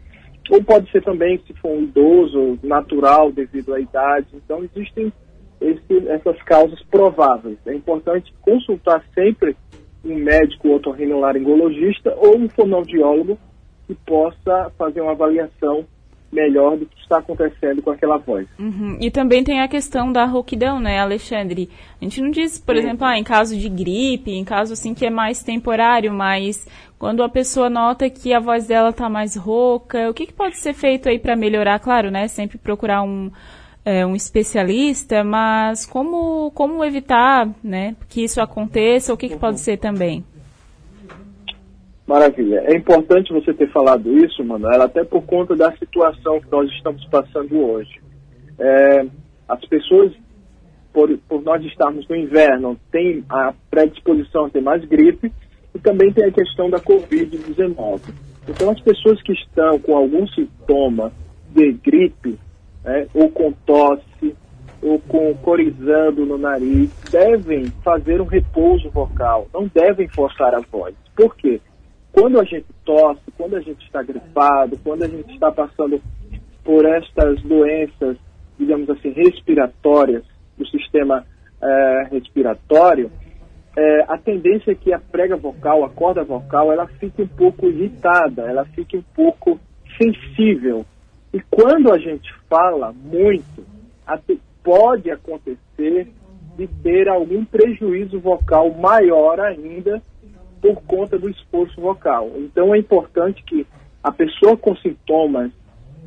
Ou 0.51 0.63
pode 0.63 0.91
ser 0.91 1.03
também, 1.03 1.39
se 1.47 1.55
for 1.55 1.71
um 1.71 1.83
idoso, 1.83 2.59
natural 2.63 3.31
devido 3.31 3.73
à 3.75 3.81
idade. 3.81 4.27
Então 4.35 4.65
existem 4.65 5.13
esse, 5.61 6.09
essas 6.09 6.41
causas 6.43 6.83
prováveis. 6.85 7.59
É 7.65 7.75
importante 7.75 8.35
consultar 8.43 9.05
sempre 9.15 9.57
um 10.05 10.17
médico 10.17 10.75
otorrinolaringologista 10.75 12.15
ou 12.17 12.39
um 12.39 12.49
fonoaudiólogo 12.49 13.39
que 13.87 13.95
possa 13.95 14.71
fazer 14.77 15.01
uma 15.01 15.13
avaliação 15.13 15.85
melhor 16.33 16.79
do 16.79 16.87
que 16.87 16.99
está 16.99 17.19
acontecendo 17.19 17.83
com 17.83 17.91
aquela 17.91 18.17
voz. 18.17 18.49
Uhum. 18.59 18.97
E 18.99 19.11
também 19.11 19.45
tem 19.45 19.61
a 19.61 19.69
questão 19.69 20.11
da 20.11 20.25
rouquidão, 20.25 20.81
né, 20.81 20.99
Alexandre? 20.99 21.69
A 22.01 22.05
gente 22.05 22.23
não 22.23 22.31
diz, 22.31 22.59
por 22.59 22.75
Sim. 22.75 22.81
exemplo, 22.81 23.07
ah, 23.07 23.19
em 23.19 23.23
caso 23.23 23.57
de 23.57 23.69
gripe, 23.69 24.33
em 24.33 24.45
caso 24.45 24.73
assim 24.73 24.95
que 24.95 25.05
é 25.05 25.11
mais 25.11 25.43
temporário, 25.43 26.13
mas 26.13 26.67
quando 26.99 27.23
a 27.23 27.29
pessoa 27.29 27.69
nota 27.69 28.09
que 28.09 28.33
a 28.33 28.41
voz 28.41 28.67
dela 28.67 28.89
está 28.89 29.11
mais 29.11 29.37
rouca, 29.37 30.09
o 30.09 30.15
que, 30.15 30.27
que 30.27 30.33
pode 30.33 30.57
ser 30.57 30.73
feito 30.73 31.09
aí 31.09 31.19
para 31.19 31.37
melhorar? 31.37 31.79
Claro, 31.79 32.11
né, 32.11 32.27
sempre 32.29 32.57
procurar 32.57 33.03
um 33.03 33.31
é, 33.85 34.07
um 34.07 34.15
especialista, 34.15 35.25
mas 35.25 35.85
como, 35.87 36.51
como 36.53 36.85
evitar 36.85 37.49
né, 37.63 37.97
que 38.09 38.23
isso 38.25 38.41
aconteça? 38.41 39.13
O 39.13 39.17
que, 39.17 39.29
que 39.29 39.37
pode 39.37 39.61
ser 39.61 39.79
também? 39.79 40.25
Maravilha. 42.07 42.63
É 42.67 42.77
importante 42.77 43.33
você 43.33 43.55
ter 43.55 43.71
falado 43.73 44.13
isso, 44.25 44.45
Manuela, 44.45 44.85
até 44.85 45.05
por 45.05 45.23
conta 45.23 45.55
da 45.57 45.73
situação 45.77 46.41
que 46.41 46.51
nós 46.51 46.71
estamos 46.73 47.05
passando 47.07 47.57
hoje. 47.59 48.01
É, 48.59 49.07
as 49.49 49.65
pessoas, 49.67 50.13
por, 50.93 51.17
por 51.29 51.43
nós 51.43 51.65
estarmos 51.65 52.07
no 52.09 52.17
inverno, 52.17 52.79
têm 52.91 53.25
a 53.29 53.55
predisposição 53.71 54.47
a 54.47 54.51
ter 54.51 54.61
mais 54.61 54.85
gripe 54.85 55.33
e 55.75 55.79
também 55.79 56.13
tem 56.13 56.25
a 56.25 56.33
questão 56.33 56.69
da 56.69 56.79
Covid-19. 56.81 58.01
Então, 58.49 58.71
as 58.71 58.81
pessoas 58.81 59.23
que 59.23 59.33
estão 59.33 59.79
com 59.79 59.97
algum 59.97 60.27
sintoma 60.29 61.13
de 61.55 61.73
gripe, 61.73 62.39
né, 62.85 63.07
ou 63.15 63.31
com 63.31 63.53
tosse, 63.53 64.37
ou 64.83 64.99
com 65.01 65.35
corizando 65.37 66.27
no 66.27 66.37
nariz, 66.37 66.91
devem 67.11 67.67
fazer 67.85 68.21
um 68.21 68.27
repouso 68.27 68.91
vocal, 68.91 69.47
não 69.55 69.71
devem 69.73 70.09
forçar 70.09 70.55
a 70.55 70.61
voz. 70.61 70.95
Por 71.15 71.37
quê? 71.37 71.61
Quando 72.13 72.41
a 72.41 72.45
gente 72.45 72.67
tosse, 72.85 73.23
quando 73.39 73.57
a 73.57 73.61
gente 73.61 73.85
está 73.85 74.03
gripado, 74.03 74.77
quando 74.83 75.05
a 75.05 75.09
gente 75.09 75.33
está 75.33 75.51
passando 75.53 76.01
por 76.65 76.85
estas 76.85 77.41
doenças, 77.43 78.17
digamos 78.59 78.91
assim, 78.91 79.11
respiratórias, 79.11 80.25
do 80.59 80.67
sistema 80.67 81.25
é, 81.63 82.09
respiratório, 82.11 83.11
é, 83.77 84.05
a 84.09 84.19
tendência 84.19 84.73
é 84.73 84.75
que 84.75 84.93
a 84.93 84.99
prega 84.99 85.37
vocal, 85.37 85.85
a 85.85 85.89
corda 85.89 86.23
vocal, 86.23 86.71
ela 86.71 86.87
fique 86.87 87.23
um 87.23 87.29
pouco 87.29 87.67
irritada, 87.67 88.43
ela 88.43 88.65
fique 88.67 88.97
um 88.97 89.05
pouco 89.15 89.59
sensível 89.97 90.85
e 91.33 91.41
quando 91.51 91.93
a 91.93 91.99
gente 91.99 92.33
fala 92.49 92.93
muito, 92.93 93.65
pode 94.63 95.11
acontecer 95.11 96.09
de 96.57 96.67
ter 96.83 97.09
algum 97.09 97.45
prejuízo 97.45 98.21
vocal 98.21 98.73
maior 98.73 99.41
ainda 99.41 100.03
por 100.61 100.77
conta 100.83 101.19
do 101.19 101.29
esforço 101.29 101.81
vocal. 101.81 102.31
Então 102.37 102.75
é 102.75 102.79
importante 102.79 103.43
que 103.45 103.67
a 104.03 104.13
pessoa 104.13 104.57
com 104.57 104.77
sintomas 104.77 105.51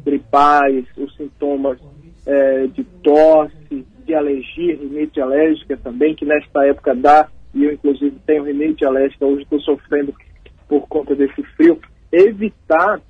gripais, 0.05 0.85
os 0.97 1.15
sintomas 1.15 1.79
é, 2.25 2.67
de 2.67 2.83
tosse, 2.83 3.85
de 4.05 4.13
alergia, 4.13 4.75
rinite 4.75 5.19
alérgica 5.19 5.75
também, 5.77 6.15
que 6.15 6.25
nesta 6.25 6.65
época 6.65 6.93
dá, 6.95 7.27
e 7.53 7.65
eu 7.65 7.73
inclusive 7.73 8.15
tenho 8.25 8.43
rinite 8.43 8.85
alérgica, 8.85 9.25
hoje 9.25 9.43
estou 9.43 9.59
sofrendo 9.61 10.13
por 10.67 10.87
conta 10.87 11.15
desse 11.15 11.41
frio, 11.55 11.79
evitar 12.11 13.01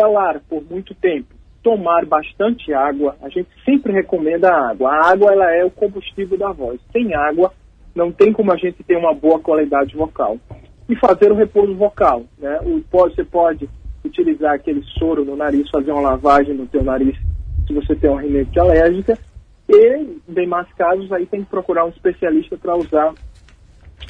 falar 0.00 0.40
por 0.48 0.62
muito 0.70 0.94
tempo, 0.94 1.28
tomar 1.62 2.06
bastante 2.06 2.72
água. 2.72 3.16
A 3.22 3.28
gente 3.28 3.48
sempre 3.64 3.92
recomenda 3.92 4.48
a 4.48 4.70
água. 4.70 4.90
A 4.90 5.10
água 5.10 5.32
ela 5.32 5.54
é 5.54 5.64
o 5.64 5.70
combustível 5.70 6.38
da 6.38 6.52
voz. 6.52 6.80
Sem 6.90 7.14
água 7.14 7.52
não 7.94 8.10
tem 8.10 8.32
como 8.32 8.52
a 8.52 8.56
gente 8.56 8.82
ter 8.82 8.96
uma 8.96 9.14
boa 9.14 9.38
qualidade 9.38 9.94
vocal. 9.94 10.38
E 10.88 10.96
fazer 10.96 11.30
o 11.30 11.36
repouso 11.36 11.74
vocal, 11.74 12.24
né? 12.38 12.58
Você 12.90 13.22
pode 13.22 13.68
utilizar 14.04 14.54
aquele 14.54 14.82
soro 14.98 15.24
no 15.24 15.36
nariz, 15.36 15.70
fazer 15.70 15.92
uma 15.92 16.00
lavagem 16.00 16.54
no 16.54 16.66
teu 16.66 16.82
nariz 16.82 17.16
se 17.66 17.74
você 17.74 17.94
tem 17.94 18.10
uma 18.10 18.22
rinite 18.22 18.58
alérgica. 18.58 19.16
E, 19.68 19.96
em 19.96 20.20
demais 20.28 20.66
casos, 20.76 21.12
aí 21.12 21.26
tem 21.26 21.44
que 21.44 21.50
procurar 21.50 21.84
um 21.84 21.90
especialista 21.90 22.56
para 22.56 22.74
usar 22.74 23.14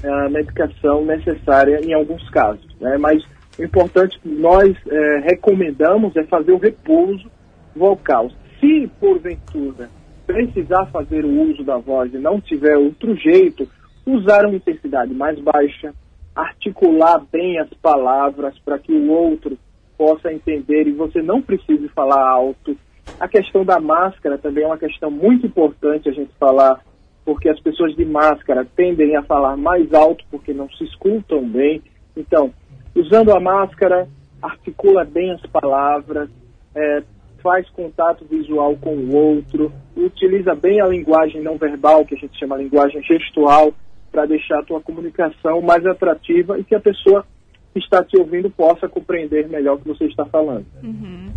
a 0.03 0.29
medicação 0.31 1.05
necessária 1.05 1.81
em 1.85 1.93
alguns 1.93 2.27
casos. 2.31 2.67
Né? 2.81 2.97
Mas 2.97 3.23
o 3.61 3.65
importante 3.65 4.19
que 4.19 4.29
nós 4.29 4.75
é, 4.89 5.19
recomendamos 5.19 6.17
é 6.17 6.25
fazer 6.25 6.53
o 6.53 6.59
repouso 6.59 7.31
vocal. 7.77 8.31
Se, 8.59 8.91
porventura, 8.99 9.91
precisar 10.27 10.87
fazer 10.87 11.27
o 11.27 11.43
uso 11.43 11.63
da 11.63 11.77
voz 11.77 12.13
e 12.15 12.19
não 12.19 12.41
tiver 12.41 12.77
outro 12.77 13.15
jeito, 13.17 13.69
usar 14.07 14.47
uma 14.47 14.57
intensidade 14.57 15.13
mais 15.13 15.39
baixa, 15.41 15.93
articular 16.35 17.23
bem 17.31 17.59
as 17.59 17.69
palavras 17.83 18.59
para 18.61 18.79
que 18.79 18.93
o 18.93 19.11
outro 19.11 19.59
possa 19.99 20.33
entender 20.33 20.87
e 20.87 20.93
você 20.93 21.21
não 21.21 21.43
precise 21.43 21.87
falar 21.89 22.27
alto. 22.27 22.75
A 23.19 23.29
questão 23.29 23.63
da 23.63 23.79
máscara 23.79 24.39
também 24.39 24.65
é 24.65 24.67
uma 24.67 24.79
questão 24.79 25.11
muito 25.11 25.47
importante 25.47 26.09
a 26.09 26.13
gente 26.13 26.33
falar, 26.39 26.81
porque 27.27 27.51
as 27.51 27.61
pessoas 27.61 27.95
de 27.95 28.07
máscara 28.07 28.67
tendem 28.75 29.17
a 29.17 29.23
falar 29.23 29.59
mais 29.59 29.93
alto 29.93 30.25
porque 30.31 30.55
não 30.55 30.71
se 30.71 30.85
escutam 30.85 31.47
bem. 31.47 31.83
Então, 32.17 32.51
Usando 32.95 33.33
a 33.33 33.41
máscara, 33.41 34.09
articula 34.43 35.05
bem 35.05 35.31
as 35.33 35.43
palavras, 35.47 36.29
é, 36.75 37.03
faz 37.43 37.69
contato 37.71 38.25
visual 38.25 38.77
com 38.77 38.95
o 38.95 39.15
outro, 39.15 39.73
utiliza 39.97 40.55
bem 40.55 40.81
a 40.81 40.87
linguagem 40.87 41.43
não 41.43 41.57
verbal, 41.57 42.05
que 42.05 42.15
a 42.15 42.19
gente 42.19 42.39
chama 42.39 42.57
linguagem 42.57 43.03
gestual, 43.03 43.73
para 44.11 44.27
deixar 44.27 44.59
a 44.59 44.65
tua 44.65 44.81
comunicação 44.81 45.63
mais 45.63 45.87
atrativa 45.87 46.59
e 46.59 46.65
que 46.65 46.75
a 46.75 46.81
pessoa 46.81 47.25
que 47.73 47.79
está 47.79 48.03
te 48.03 48.19
ouvindo 48.19 48.51
possa 48.51 48.89
compreender 48.89 49.49
melhor 49.49 49.77
o 49.77 49.79
que 49.79 49.89
você 49.89 50.07
está 50.07 50.25
falando. 50.27 50.67
Uhum. 50.83 51.31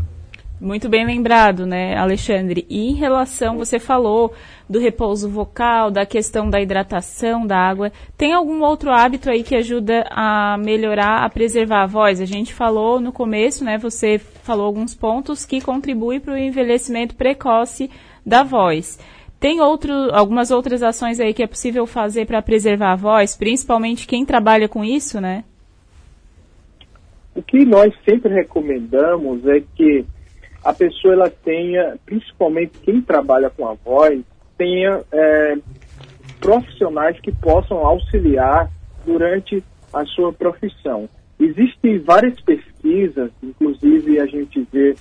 Muito 0.62 0.88
bem 0.88 1.06
lembrado, 1.06 1.66
né, 1.66 1.98
Alexandre? 1.98 2.66
E 2.70 2.90
em 2.90 2.94
relação, 2.94 3.58
você 3.58 3.80
falou 3.80 4.34
do 4.70 4.80
repouso 4.80 5.30
vocal, 5.30 5.92
da 5.92 6.06
questão 6.06 6.50
da 6.50 6.62
hidratação 6.62 7.46
da 7.46 7.58
água. 7.58 7.92
Tem 8.18 8.32
algum 8.34 8.62
outro 8.62 8.90
hábito 8.90 9.30
aí 9.30 9.44
que 9.44 9.56
ajuda 9.56 10.06
a 10.10 10.58
melhorar, 10.58 11.26
a 11.26 11.30
preservar 11.30 11.84
a 11.84 11.88
voz? 11.88 12.22
A 12.22 12.26
gente 12.26 12.54
falou 12.54 13.00
no 13.00 13.12
começo, 13.12 13.66
né? 13.66 13.78
Você 13.78 14.18
falou 14.18 14.66
alguns 14.66 14.96
pontos 14.96 15.46
que 15.46 15.60
contribuem 15.60 16.20
para 16.20 16.34
o 16.34 16.38
envelhecimento 16.38 17.16
precoce 17.16 17.92
da 18.26 18.42
voz. 18.42 18.98
Tem 19.40 19.60
outro, 19.60 19.92
algumas 20.14 20.52
outras 20.52 20.82
ações 20.82 21.20
aí 21.20 21.34
que 21.34 21.44
é 21.44 21.48
possível 21.48 21.86
fazer 21.86 22.26
para 22.26 22.42
preservar 22.42 22.94
a 22.94 22.96
voz, 22.96 23.36
principalmente 23.36 24.08
quem 24.08 24.26
trabalha 24.26 24.70
com 24.70 24.86
isso, 24.86 25.20
né? 25.20 25.44
O 27.36 27.42
que 27.42 27.66
nós 27.66 27.94
sempre 28.08 28.34
recomendamos 28.34 29.46
é 29.46 29.62
que 29.76 30.06
a 30.64 30.74
pessoa 30.74 31.14
ela 31.14 31.30
tenha, 31.30 31.98
principalmente 32.06 32.80
quem 32.80 33.02
trabalha 33.02 33.50
com 33.50 33.68
a 33.68 33.74
voz, 33.74 34.22
tenha 34.58 35.02
é, 35.12 35.58
profissionais 36.40 37.20
que 37.20 37.32
possam 37.32 37.78
auxiliar 37.86 38.70
durante 39.06 39.64
a 39.94 40.06
sua 40.06 40.32
profissão. 40.32 41.10
Existem 41.40 42.00
várias 42.00 42.40
pesquisas, 42.42 43.32
inclusive 43.42 44.20
a 44.20 44.26
gente 44.26 44.66
vê 44.72 44.96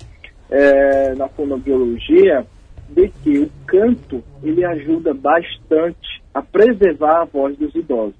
é, 0.49 1.15
na 1.15 1.27
fonobiologia, 1.29 2.45
de 2.89 3.09
que 3.23 3.39
o 3.39 3.49
canto 3.65 4.23
ele 4.43 4.63
ajuda 4.65 5.13
bastante 5.13 6.21
a 6.33 6.41
preservar 6.41 7.21
a 7.21 7.25
voz 7.25 7.57
dos 7.57 7.73
idosos. 7.73 8.15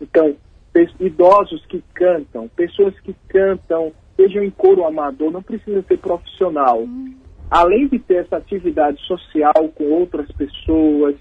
Então, 0.00 0.34
idosos 0.98 1.64
que 1.66 1.82
cantam, 1.94 2.48
pessoas 2.48 2.98
que 3.00 3.14
cantam, 3.28 3.92
sejam 4.20 4.44
em 4.44 4.50
coro 4.50 4.84
amador, 4.84 5.30
não 5.30 5.42
precisa 5.42 5.82
ser 5.82 5.98
profissional. 5.98 6.84
Além 7.50 7.88
de 7.88 7.98
ter 7.98 8.16
essa 8.16 8.36
atividade 8.36 9.00
social 9.06 9.68
com 9.74 9.84
outras 9.84 10.30
pessoas, 10.32 11.16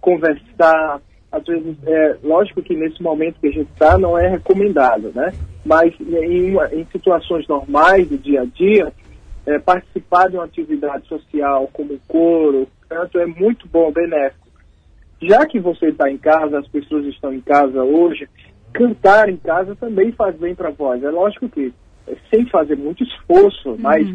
conversar, 0.00 1.00
às 1.32 1.44
vezes, 1.44 1.76
é, 1.84 2.16
lógico 2.22 2.62
que 2.62 2.76
nesse 2.76 3.02
momento 3.02 3.40
que 3.40 3.48
a 3.48 3.52
gente 3.52 3.70
está 3.72 3.98
não 3.98 4.16
é 4.16 4.28
recomendado, 4.28 5.10
né? 5.14 5.32
Mas 5.64 5.92
em, 6.00 6.54
em 6.72 6.86
situações 6.92 7.46
normais 7.48 8.08
do 8.08 8.16
dia 8.16 8.42
a 8.42 8.44
dia, 8.44 8.92
é, 9.46 9.58
participar 9.58 10.28
de 10.30 10.36
uma 10.36 10.44
atividade 10.44 11.06
social 11.08 11.68
como 11.72 11.98
coro, 12.06 12.68
canto 12.88 13.18
é 13.18 13.26
muito 13.26 13.66
bom, 13.68 13.90
benéfico. 13.90 14.46
Já 15.20 15.44
que 15.46 15.58
você 15.58 15.86
está 15.88 16.10
em 16.10 16.18
casa, 16.18 16.58
as 16.58 16.68
pessoas 16.68 17.04
estão 17.06 17.32
em 17.32 17.40
casa 17.40 17.82
hoje, 17.82 18.28
cantar 18.72 19.28
em 19.28 19.36
casa 19.36 19.74
também 19.74 20.12
faz 20.12 20.36
bem 20.36 20.54
para 20.54 20.68
a 20.68 20.72
voz. 20.72 21.02
É 21.02 21.10
lógico 21.10 21.48
que 21.48 21.72
sem 22.30 22.46
fazer 22.46 22.76
muito 22.76 23.02
esforço, 23.02 23.70
uhum. 23.70 23.76
mas 23.78 24.08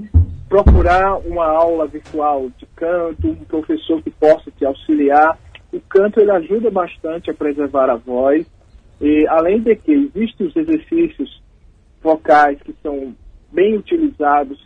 procurar 0.47 1.17
uma 1.19 1.45
aula 1.45 1.87
virtual 1.87 2.49
de 2.57 2.65
canto, 2.75 3.27
um 3.27 3.45
professor 3.45 4.01
que 4.01 4.09
possa 4.11 4.51
te 4.51 4.65
auxiliar. 4.65 5.37
O 5.71 5.79
canto 5.81 6.19
ele 6.19 6.31
ajuda 6.31 6.71
bastante 6.71 7.29
a 7.29 7.33
preservar 7.33 7.89
a 7.89 7.95
voz. 7.95 8.45
E 8.99 9.27
além 9.27 9.61
de 9.61 9.75
que 9.75 9.91
existem 9.91 10.47
os 10.47 10.55
exercícios 10.55 11.41
vocais 12.01 12.59
que 12.61 12.75
são 12.81 13.15
bem 13.51 13.77
utilizados, 13.77 14.59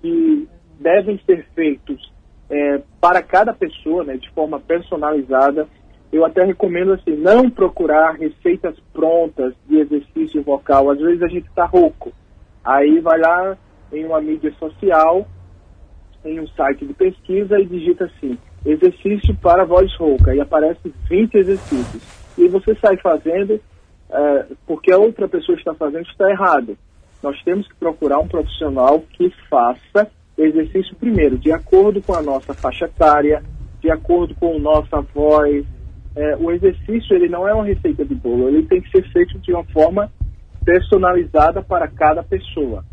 que 0.00 0.48
devem 0.80 1.20
ser 1.26 1.46
feitos 1.54 2.12
é, 2.48 2.80
para 3.00 3.22
cada 3.22 3.52
pessoa, 3.52 4.04
né, 4.04 4.16
de 4.16 4.30
forma 4.30 4.60
personalizada 4.60 5.66
eu 6.14 6.24
até 6.24 6.44
recomendo 6.44 6.92
assim, 6.92 7.16
não 7.16 7.50
procurar 7.50 8.12
receitas 8.12 8.76
prontas 8.92 9.52
de 9.66 9.78
exercício 9.78 10.42
vocal. 10.44 10.90
Às 10.90 11.00
vezes 11.00 11.20
a 11.22 11.26
gente 11.26 11.48
está 11.48 11.64
rouco. 11.64 12.12
Aí 12.64 13.00
vai 13.00 13.18
lá 13.18 13.56
em 13.92 14.04
uma 14.04 14.20
mídia 14.20 14.52
social, 14.58 15.26
em 16.24 16.40
um 16.40 16.46
site 16.48 16.86
de 16.86 16.94
pesquisa 16.94 17.58
e 17.60 17.66
digita 17.66 18.06
assim, 18.06 18.38
exercício 18.64 19.34
para 19.36 19.64
voz 19.64 19.94
rouca. 19.96 20.34
E 20.34 20.40
aparece 20.40 20.92
20 21.08 21.34
exercícios. 21.34 22.02
E 22.38 22.48
você 22.48 22.74
sai 22.76 22.96
fazendo, 22.96 23.60
é, 24.10 24.46
porque 24.66 24.90
a 24.90 24.98
outra 24.98 25.28
pessoa 25.28 25.56
está 25.56 25.74
fazendo 25.74 26.06
está 26.06 26.30
errado. 26.30 26.76
Nós 27.22 27.40
temos 27.42 27.68
que 27.68 27.74
procurar 27.76 28.18
um 28.18 28.28
profissional 28.28 29.00
que 29.12 29.30
faça 29.48 30.10
exercício 30.36 30.96
primeiro, 30.96 31.38
de 31.38 31.52
acordo 31.52 32.02
com 32.02 32.14
a 32.14 32.22
nossa 32.22 32.52
faixa 32.54 32.86
etária, 32.86 33.42
de 33.80 33.90
acordo 33.90 34.34
com 34.34 34.58
nossa 34.58 35.00
voz, 35.14 35.64
é, 36.16 36.36
o 36.36 36.50
exercício 36.50 37.14
ele 37.14 37.28
não 37.28 37.46
é 37.46 37.54
uma 37.54 37.64
receita 37.64 38.04
de 38.04 38.14
bolo, 38.14 38.48
ele 38.48 38.64
tem 38.64 38.80
que 38.80 38.90
ser 38.90 39.02
feito 39.10 39.38
de 39.38 39.52
uma 39.52 39.64
forma 39.64 40.10
personalizada 40.64 41.62
para 41.62 41.88
cada 41.88 42.22
pessoa. 42.22 42.84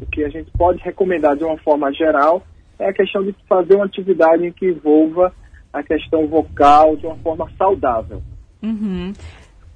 O 0.00 0.06
que 0.06 0.24
a 0.24 0.28
gente 0.28 0.50
pode 0.56 0.82
recomendar 0.82 1.36
de 1.36 1.44
uma 1.44 1.58
forma 1.58 1.92
geral 1.92 2.42
é 2.78 2.88
a 2.88 2.92
questão 2.92 3.22
de 3.22 3.34
fazer 3.48 3.74
uma 3.74 3.84
atividade 3.84 4.50
que 4.52 4.66
envolva 4.66 5.32
a 5.72 5.82
questão 5.82 6.26
vocal 6.26 6.96
de 6.96 7.06
uma 7.06 7.16
forma 7.16 7.48
saudável. 7.56 8.22
Uhum. 8.62 9.12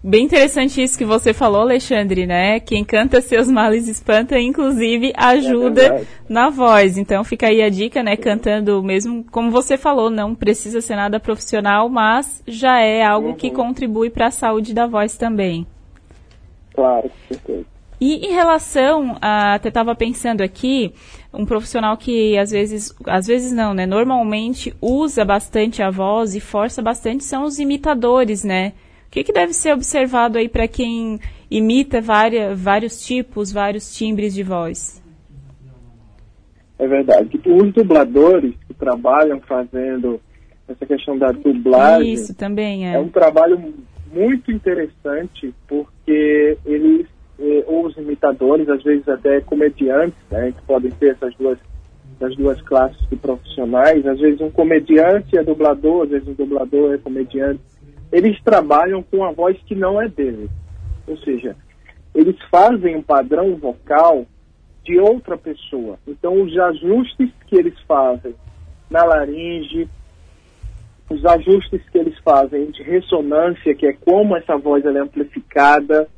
Bem 0.07 0.26
interessante 0.26 0.83
isso 0.83 0.98
que 0.98 1.04
você 1.04 1.33
falou, 1.33 1.62
Alexandre, 1.62 2.26
né? 2.26 2.61
Quem 2.61 2.85
canta 2.85 3.22
seus 3.22 3.50
males 3.50 3.88
espanta, 3.88 4.38
inclusive 4.38 5.14
ajuda 5.16 5.83
é 5.83 6.04
na 6.28 6.50
voz. 6.50 6.98
Então 6.98 7.24
fica 7.24 7.46
aí 7.46 7.62
a 7.62 7.70
dica, 7.70 8.02
né? 8.02 8.14
Cantando 8.14 8.83
mesmo, 8.83 9.24
como 9.30 9.50
você 9.50 9.78
falou, 9.78 10.11
não 10.11 10.35
precisa 10.35 10.83
ser 10.83 10.96
nada 10.96 11.18
profissional, 11.18 11.88
mas 11.88 12.42
já 12.46 12.80
é 12.80 13.02
algo 13.02 13.28
uhum. 13.28 13.35
que 13.35 13.50
contribui 13.50 14.11
para 14.11 14.26
a 14.26 14.30
saúde 14.30 14.74
da 14.74 14.87
voz 14.87 15.16
também. 15.16 15.66
Claro, 16.74 17.08
com 17.08 17.34
certeza. 17.34 17.66
E 18.00 18.26
em 18.26 18.32
relação 18.32 19.16
a, 19.20 19.54
até 19.54 19.68
estava 19.68 19.94
pensando 19.94 20.42
aqui, 20.42 20.92
um 21.32 21.46
profissional 21.46 21.96
que 21.96 22.37
às 22.37 22.50
vezes, 22.50 22.94
às 23.06 23.26
vezes 23.26 23.52
não, 23.52 23.72
né? 23.72 23.87
Normalmente 23.87 24.74
usa 24.80 25.24
bastante 25.24 25.82
a 25.82 25.90
voz 25.90 26.34
e 26.34 26.40
força 26.40 26.82
bastante 26.82 27.24
são 27.24 27.44
os 27.44 27.58
imitadores, 27.58 28.44
né? 28.44 28.72
que, 29.14 29.22
que 29.22 29.32
deve 29.32 29.52
ser 29.52 29.72
observado 29.72 30.37
aí 30.38 30.48
para 30.48 30.66
quem 30.66 31.20
imita 31.48 32.00
várias, 32.00 32.60
vários 32.60 33.06
tipos, 33.06 33.52
vários 33.52 33.94
timbres 33.94 34.34
de 34.34 34.42
voz? 34.42 35.00
É 36.76 36.88
verdade. 36.88 37.40
Os 37.46 37.72
dubladores 37.72 38.54
que 38.66 38.74
trabalham 38.74 39.40
fazendo 39.40 40.20
essa 40.66 40.84
questão 40.84 41.16
da 41.16 41.30
dublagem. 41.30 42.12
Isso 42.12 42.34
também 42.34 42.88
é. 42.88 42.94
É 42.94 42.98
um 42.98 43.08
trabalho 43.08 43.72
muito 44.14 44.50
interessante 44.53 45.53
porque 45.66 46.57
eles, 46.64 47.07
eh, 47.38 47.64
ou 47.66 47.87
os 47.87 47.96
imitadores, 47.96 48.68
às 48.68 48.83
vezes 48.83 49.09
até 49.09 49.40
comediantes, 49.40 50.18
né, 50.31 50.53
que 50.53 50.62
podem 50.62 50.90
ter 50.92 51.12
essas 51.12 51.35
duas, 51.37 51.59
essas 52.16 52.37
duas 52.37 52.61
classes 52.62 53.09
de 53.09 53.16
profissionais, 53.16 54.07
às 54.07 54.20
vezes 54.20 54.40
um 54.40 54.50
comediante 54.50 55.37
é 55.37 55.42
dublador, 55.42 56.05
às 56.05 56.11
vezes 56.11 56.29
um 56.29 56.35
dublador 56.35 56.94
é 56.94 56.98
comediante 56.98 57.61
eles 58.14 58.40
trabalham 58.44 59.03
com 59.03 59.24
a 59.24 59.33
voz 59.33 59.59
que 59.66 59.74
não 59.74 60.00
é 60.00 60.09
deles. 60.09 60.48
Ou 61.05 61.16
seja, 61.18 61.57
eles 62.14 62.37
fazem 62.48 62.94
um 62.94 63.03
padrão 63.03 63.57
vocal 63.57 64.24
de 64.85 65.00
outra 65.00 65.37
pessoa. 65.37 65.98
Então, 66.07 66.40
os 66.40 66.57
ajustes 66.57 67.31
que 67.48 67.57
eles 67.57 67.74
fazem 67.88 68.33
na 68.88 69.03
laringe, 69.03 69.88
os 71.10 71.24
ajustes 71.24 71.82
que 71.90 71.98
eles 71.98 72.18
fazem 72.24 72.70
de 72.70 72.82
ressonância, 72.82 73.74
que 73.74 73.86
é 73.86 73.92
como 73.92 74.36
essa 74.36 74.56
voz 74.56 74.84
é 74.84 74.98
amplificada, 74.98 76.08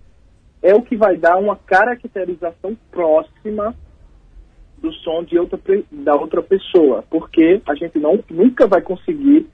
é 0.62 0.74
o 0.74 0.82
que 0.82 0.96
vai 0.96 1.16
dar 1.16 1.36
uma 1.36 1.56
caracterização 1.56 2.76
próxima 2.90 3.74
do 4.78 4.92
som 4.92 5.24
de 5.24 5.38
outra, 5.38 5.58
da 5.90 6.14
outra 6.14 6.42
pessoa, 6.42 7.04
porque 7.10 7.60
a 7.68 7.74
gente 7.74 7.98
não, 7.98 8.22
nunca 8.30 8.66
vai 8.66 8.80
conseguir 8.80 9.46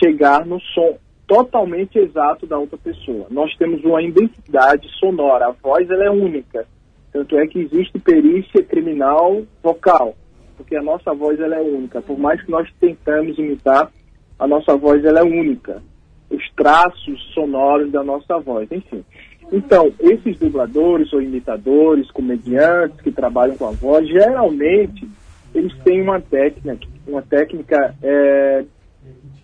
chegar 0.00 0.46
no 0.46 0.60
som 0.60 0.98
totalmente 1.26 1.98
exato 1.98 2.46
da 2.46 2.58
outra 2.58 2.78
pessoa. 2.78 3.26
Nós 3.30 3.54
temos 3.56 3.84
uma 3.84 4.02
identidade 4.02 4.88
sonora, 4.98 5.48
a 5.48 5.50
voz 5.50 5.88
ela 5.90 6.04
é 6.04 6.10
única. 6.10 6.66
Tanto 7.12 7.38
é 7.38 7.46
que 7.46 7.58
existe 7.58 7.98
perícia 7.98 8.62
criminal 8.62 9.42
vocal, 9.62 10.14
porque 10.56 10.76
a 10.76 10.82
nossa 10.82 11.12
voz 11.14 11.38
ela 11.40 11.56
é 11.56 11.60
única. 11.60 12.00
Por 12.00 12.18
mais 12.18 12.42
que 12.42 12.50
nós 12.50 12.68
tentamos 12.80 13.38
imitar, 13.38 13.90
a 14.38 14.46
nossa 14.46 14.76
voz 14.76 15.04
ela 15.04 15.20
é 15.20 15.24
única. 15.24 15.82
Os 16.30 16.42
traços 16.54 17.20
sonoros 17.34 17.90
da 17.90 18.04
nossa 18.04 18.38
voz, 18.38 18.70
enfim. 18.70 19.04
Então, 19.50 19.90
esses 19.98 20.38
dubladores 20.38 21.12
ou 21.12 21.22
imitadores, 21.22 22.10
comediantes 22.10 23.00
que 23.00 23.10
trabalham 23.10 23.56
com 23.56 23.66
a 23.66 23.70
voz, 23.70 24.06
geralmente 24.06 25.08
eles 25.54 25.74
têm 25.78 26.02
uma 26.02 26.20
técnica, 26.20 26.86
uma 27.06 27.22
técnica 27.22 27.94
é, 28.02 28.64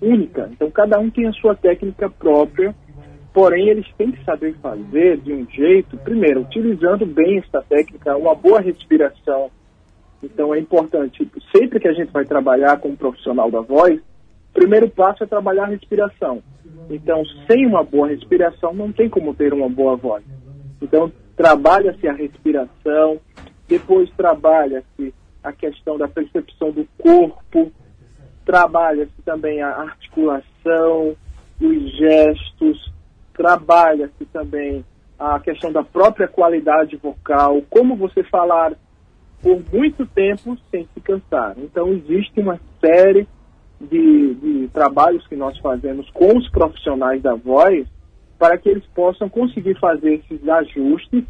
única. 0.01 0.51
Então, 0.53 0.71
cada 0.71 0.99
um 0.99 1.11
tem 1.11 1.27
a 1.27 1.33
sua 1.33 1.55
técnica 1.55 2.11
própria, 2.11 2.75
porém, 3.33 3.69
eles 3.69 3.87
têm 3.97 4.13
que 4.13 4.23
saber 4.25 4.55
fazer 4.61 5.17
de 5.19 5.33
um 5.33 5.47
jeito, 5.51 5.97
primeiro, 5.99 6.43
utilizando 6.43 7.07
bem 7.07 7.39
essa 7.39 7.63
técnica, 7.63 8.17
uma 8.17 8.35
boa 8.35 8.61
respiração. 8.61 9.51
Então, 10.23 10.55
é 10.55 10.59
importante, 10.59 11.29
sempre 11.55 11.81
que 11.81 11.89
a 11.89 11.93
gente 11.93 12.13
vai 12.13 12.25
trabalhar 12.25 12.79
como 12.79 12.97
profissional 12.97 13.51
da 13.51 13.61
voz, 13.61 13.99
primeiro 14.55 14.89
passo 14.89 15.25
é 15.25 15.27
trabalhar 15.27 15.65
a 15.65 15.69
respiração. 15.69 16.43
Então, 16.89 17.23
sem 17.47 17.67
uma 17.67 17.83
boa 17.83 18.09
respiração, 18.09 18.73
não 18.73 18.93
tem 18.93 19.11
como 19.11 19.35
ter 19.35 19.53
uma 19.53 19.69
boa 19.69 19.97
voz. 19.97 20.25
Então, 20.81 21.13
trabalha-se 21.37 22.07
a 22.07 22.13
respiração, 22.13 23.21
depois 23.69 24.09
trabalha-se 24.17 25.13
a 25.43 25.53
questão 25.53 25.99
da 25.99 26.09
percepção 26.09 26.71
do 26.71 26.87
corpo, 26.99 27.73
trabalha-se 28.47 29.23
também 29.25 29.61
a 29.61 29.71
articulação, 29.71 31.17
os 31.61 31.97
gestos, 31.97 32.93
trabalha-se 33.35 34.25
também 34.27 34.85
a 35.19 35.41
questão 35.41 35.73
da 35.73 35.83
própria 35.83 36.29
qualidade 36.29 36.97
vocal, 36.97 37.63
como 37.69 37.97
você 37.97 38.23
falar 38.25 38.73
por 39.43 39.63
muito 39.73 40.07
tempo 40.07 40.57
sem 40.71 40.89
se 40.93 41.01
cansar. 41.01 41.55
Então, 41.59 41.89
existe 41.93 42.41
uma 42.41 42.59
série 42.81 43.27
de, 43.81 44.35
de 44.35 44.69
trabalhos 44.69 45.27
que 45.27 45.37
nós 45.37 45.59
fazemos 45.59 46.09
com 46.11 46.37
os 46.37 46.49
profissionais 46.51 47.23
da 47.23 47.35
voz 47.35 47.87
para 48.39 48.59
que 48.59 48.69
eles 48.69 48.85
possam 48.95 49.29
conseguir 49.29 49.79
fazer 49.79 50.15
esses 50.15 50.49
ajustes 50.49 51.25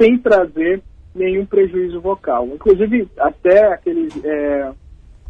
sem 0.00 0.18
trazer 0.18 0.82
nenhum 1.14 1.44
prejuízo 1.44 2.00
vocal. 2.00 2.46
Inclusive, 2.46 3.08
até 3.18 3.72
aqueles, 3.72 4.24
é, 4.24 4.72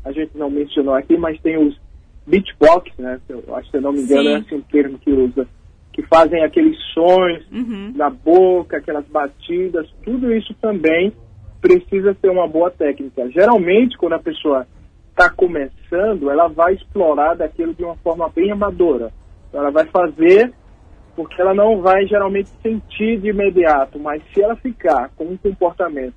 a 0.04 0.12
gente 0.12 0.36
não 0.36 0.50
mencionou 0.50 0.94
aqui, 0.94 1.16
mas 1.16 1.40
tem 1.40 1.58
os 1.58 1.78
beatbox, 2.26 2.90
né? 2.98 3.20
Eu 3.28 3.42
acho 3.54 3.70
que 3.70 3.78
se 3.78 3.82
não 3.82 3.92
me 3.92 4.02
engano 4.02 4.22
Sim. 4.22 4.28
é 4.28 4.36
assim 4.36 4.54
um 4.54 4.60
termo 4.62 4.98
que 4.98 5.10
usa, 5.10 5.46
que 5.92 6.02
fazem 6.02 6.42
aqueles 6.42 6.76
sons 6.94 7.42
uhum. 7.50 7.92
na 7.96 8.08
boca, 8.08 8.76
aquelas 8.76 9.06
batidas, 9.06 9.88
tudo 10.04 10.32
isso 10.32 10.54
também 10.54 11.12
precisa 11.60 12.14
ter 12.14 12.30
uma 12.30 12.46
boa 12.46 12.70
técnica. 12.70 13.28
Geralmente, 13.30 13.96
quando 13.96 14.14
a 14.14 14.18
pessoa 14.18 14.66
está 15.12 15.30
começando, 15.30 16.30
ela 16.30 16.48
vai 16.48 16.74
explorar 16.74 17.34
daquilo 17.34 17.74
de 17.74 17.84
uma 17.84 17.96
forma 17.96 18.28
bem 18.28 18.50
amadora. 18.50 19.12
Ela 19.52 19.70
vai 19.70 19.86
fazer 19.86 20.52
porque 21.14 21.40
ela 21.40 21.54
não 21.54 21.80
vai 21.82 22.06
geralmente 22.06 22.48
sentir 22.62 23.20
de 23.20 23.28
imediato, 23.28 23.98
mas 23.98 24.22
se 24.32 24.42
ela 24.42 24.56
ficar 24.56 25.10
com 25.14 25.24
um 25.24 25.36
comportamento 25.36 26.14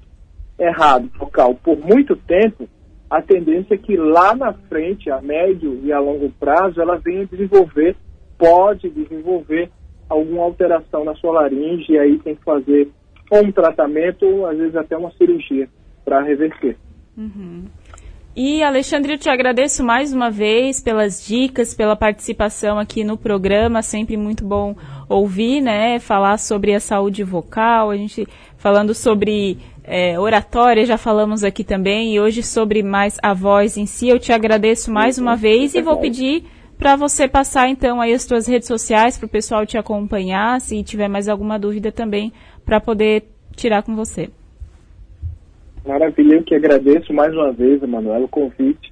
errado, 0.58 1.10
vocal, 1.18 1.54
por 1.56 1.78
muito 1.78 2.16
tempo, 2.16 2.68
a 3.10 3.22
tendência 3.22 3.76
é 3.76 3.78
que 3.78 3.98
lá 3.98 4.34
na 4.34 4.54
frente, 4.54 5.12
a 5.12 5.22
médio 5.22 5.82
e 5.84 5.92
a 5.92 6.00
longo 6.00 6.30
prazo, 6.40 6.82
ela 6.82 6.98
venha 6.98 7.26
desenvolver, 7.26 7.96
pode 8.38 8.90
desenvolver 8.90 9.70
alguma 10.10 10.44
alteração 10.44 11.04
na 11.04 11.14
sua 11.16 11.34
laringe 11.34 11.92
e 11.92 12.00
aí 12.00 12.18
tem 12.20 12.36
que 12.36 12.44
fazer 12.44 12.90
um 13.32 13.52
tratamento 13.52 14.26
ou 14.26 14.48
às 14.48 14.58
vezes 14.58 14.76
até 14.76 14.96
uma 14.96 15.12
cirurgia 15.12 15.68
para 16.06 16.22
reverter. 16.22 16.78
Uhum. 17.18 17.66
E 18.36 18.62
Alexandre, 18.62 19.14
eu 19.14 19.18
te 19.18 19.30
agradeço 19.30 19.82
mais 19.82 20.12
uma 20.12 20.30
vez 20.30 20.82
pelas 20.82 21.26
dicas, 21.26 21.74
pela 21.74 21.96
participação 21.96 22.78
aqui 22.78 23.02
no 23.02 23.16
programa, 23.16 23.82
sempre 23.82 24.18
muito 24.18 24.44
bom 24.44 24.76
ouvir, 25.08 25.62
né, 25.62 26.00
falar 26.00 26.38
sobre 26.38 26.74
a 26.76 26.82
saúde 26.82 27.24
vocal, 27.24 27.92
a 27.92 27.96
gente 27.96 28.28
falando 28.58 28.94
sobre 28.94 29.58
é, 29.86 30.20
oratória, 30.20 30.86
já 30.86 30.98
falamos 30.98 31.46
aqui 31.46 31.64
também, 31.64 32.14
e 32.14 32.20
hoje 32.20 32.44
sobre 32.44 32.84
mais 32.84 33.18
a 33.24 33.34
voz 33.34 33.78
em 33.78 33.86
si. 33.86 34.10
Eu 34.10 34.20
te 34.20 34.34
agradeço 34.34 34.92
mais 34.92 35.18
uma 35.18 35.38
vez 35.38 35.74
e 35.74 35.82
vou 35.82 35.96
pedir 35.96 36.44
para 36.78 36.98
você 36.98 37.30
passar 37.30 37.70
então 37.70 38.02
aí 38.02 38.14
as 38.14 38.24
suas 38.24 38.48
redes 38.48 38.68
sociais 38.68 39.18
para 39.18 39.28
o 39.28 39.30
pessoal 39.30 39.66
te 39.66 39.78
acompanhar, 39.78 40.60
se 40.60 40.84
tiver 40.84 41.08
mais 41.08 41.30
alguma 41.30 41.58
dúvida 41.58 41.90
também, 41.90 42.34
para 42.66 42.82
poder 42.82 43.30
tirar 43.56 43.82
com 43.82 43.96
você. 43.96 44.30
Maravilha, 45.86 46.38
eu 46.38 46.44
que 46.44 46.56
agradeço 46.56 47.14
mais 47.14 47.32
uma 47.32 47.52
vez, 47.52 47.82
Emanuela, 47.84 48.26
o 48.26 48.30
convite. 48.30 48.92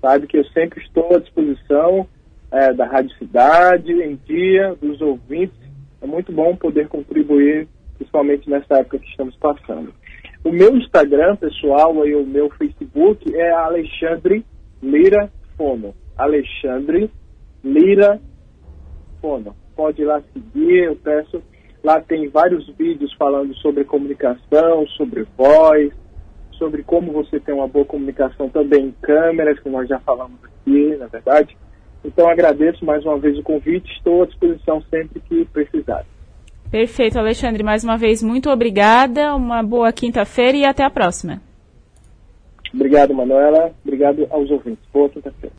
Sabe 0.00 0.26
que 0.26 0.36
eu 0.36 0.44
sempre 0.46 0.82
estou 0.82 1.14
à 1.14 1.20
disposição 1.20 2.08
é, 2.50 2.72
da 2.72 2.84
Rádio 2.84 3.16
Cidade, 3.16 3.92
em 3.92 4.18
dia, 4.26 4.74
dos 4.80 5.00
ouvintes. 5.00 5.56
É 6.02 6.06
muito 6.06 6.32
bom 6.32 6.56
poder 6.56 6.88
contribuir, 6.88 7.68
principalmente 7.96 8.50
nessa 8.50 8.78
época 8.78 8.98
que 8.98 9.08
estamos 9.08 9.36
passando. 9.36 9.94
O 10.44 10.50
meu 10.50 10.76
Instagram 10.76 11.36
pessoal 11.36 12.04
e 12.04 12.16
o 12.16 12.26
meu 12.26 12.50
Facebook 12.50 13.32
é 13.36 13.52
Alexandre 13.52 14.44
Lira 14.82 15.30
Fono. 15.56 15.94
Alexandre 16.18 17.08
Lira 17.62 18.20
Fono. 19.20 19.54
Pode 19.76 20.02
ir 20.02 20.06
lá 20.06 20.20
seguir, 20.32 20.86
eu 20.86 20.96
peço. 20.96 21.40
Lá 21.84 22.00
tem 22.00 22.28
vários 22.28 22.68
vídeos 22.76 23.14
falando 23.14 23.54
sobre 23.58 23.84
comunicação, 23.84 24.84
sobre 24.88 25.24
voz, 25.36 25.92
sobre 26.62 26.84
como 26.84 27.10
você 27.10 27.40
tem 27.40 27.52
uma 27.52 27.66
boa 27.66 27.84
comunicação 27.84 28.48
também 28.48 28.86
em 28.86 28.94
câmeras, 29.02 29.58
que 29.58 29.68
nós 29.68 29.88
já 29.88 29.98
falamos 29.98 30.38
aqui, 30.44 30.96
na 30.96 31.08
verdade. 31.08 31.56
Então 32.04 32.28
agradeço 32.28 32.84
mais 32.84 33.04
uma 33.04 33.18
vez 33.18 33.36
o 33.36 33.42
convite, 33.42 33.90
estou 33.92 34.22
à 34.22 34.26
disposição 34.26 34.80
sempre 34.88 35.18
que 35.20 35.44
precisar. 35.46 36.06
Perfeito, 36.70 37.18
Alexandre. 37.18 37.64
Mais 37.64 37.82
uma 37.82 37.98
vez, 37.98 38.22
muito 38.22 38.48
obrigada, 38.48 39.34
uma 39.34 39.60
boa 39.60 39.92
quinta-feira 39.92 40.56
e 40.56 40.64
até 40.64 40.84
a 40.84 40.90
próxima. 40.90 41.42
Obrigado, 42.72 43.12
Manuela. 43.12 43.72
Obrigado 43.84 44.24
aos 44.30 44.48
ouvintes. 44.48 44.84
Boa 44.92 45.08
quinta-feira. 45.08 45.50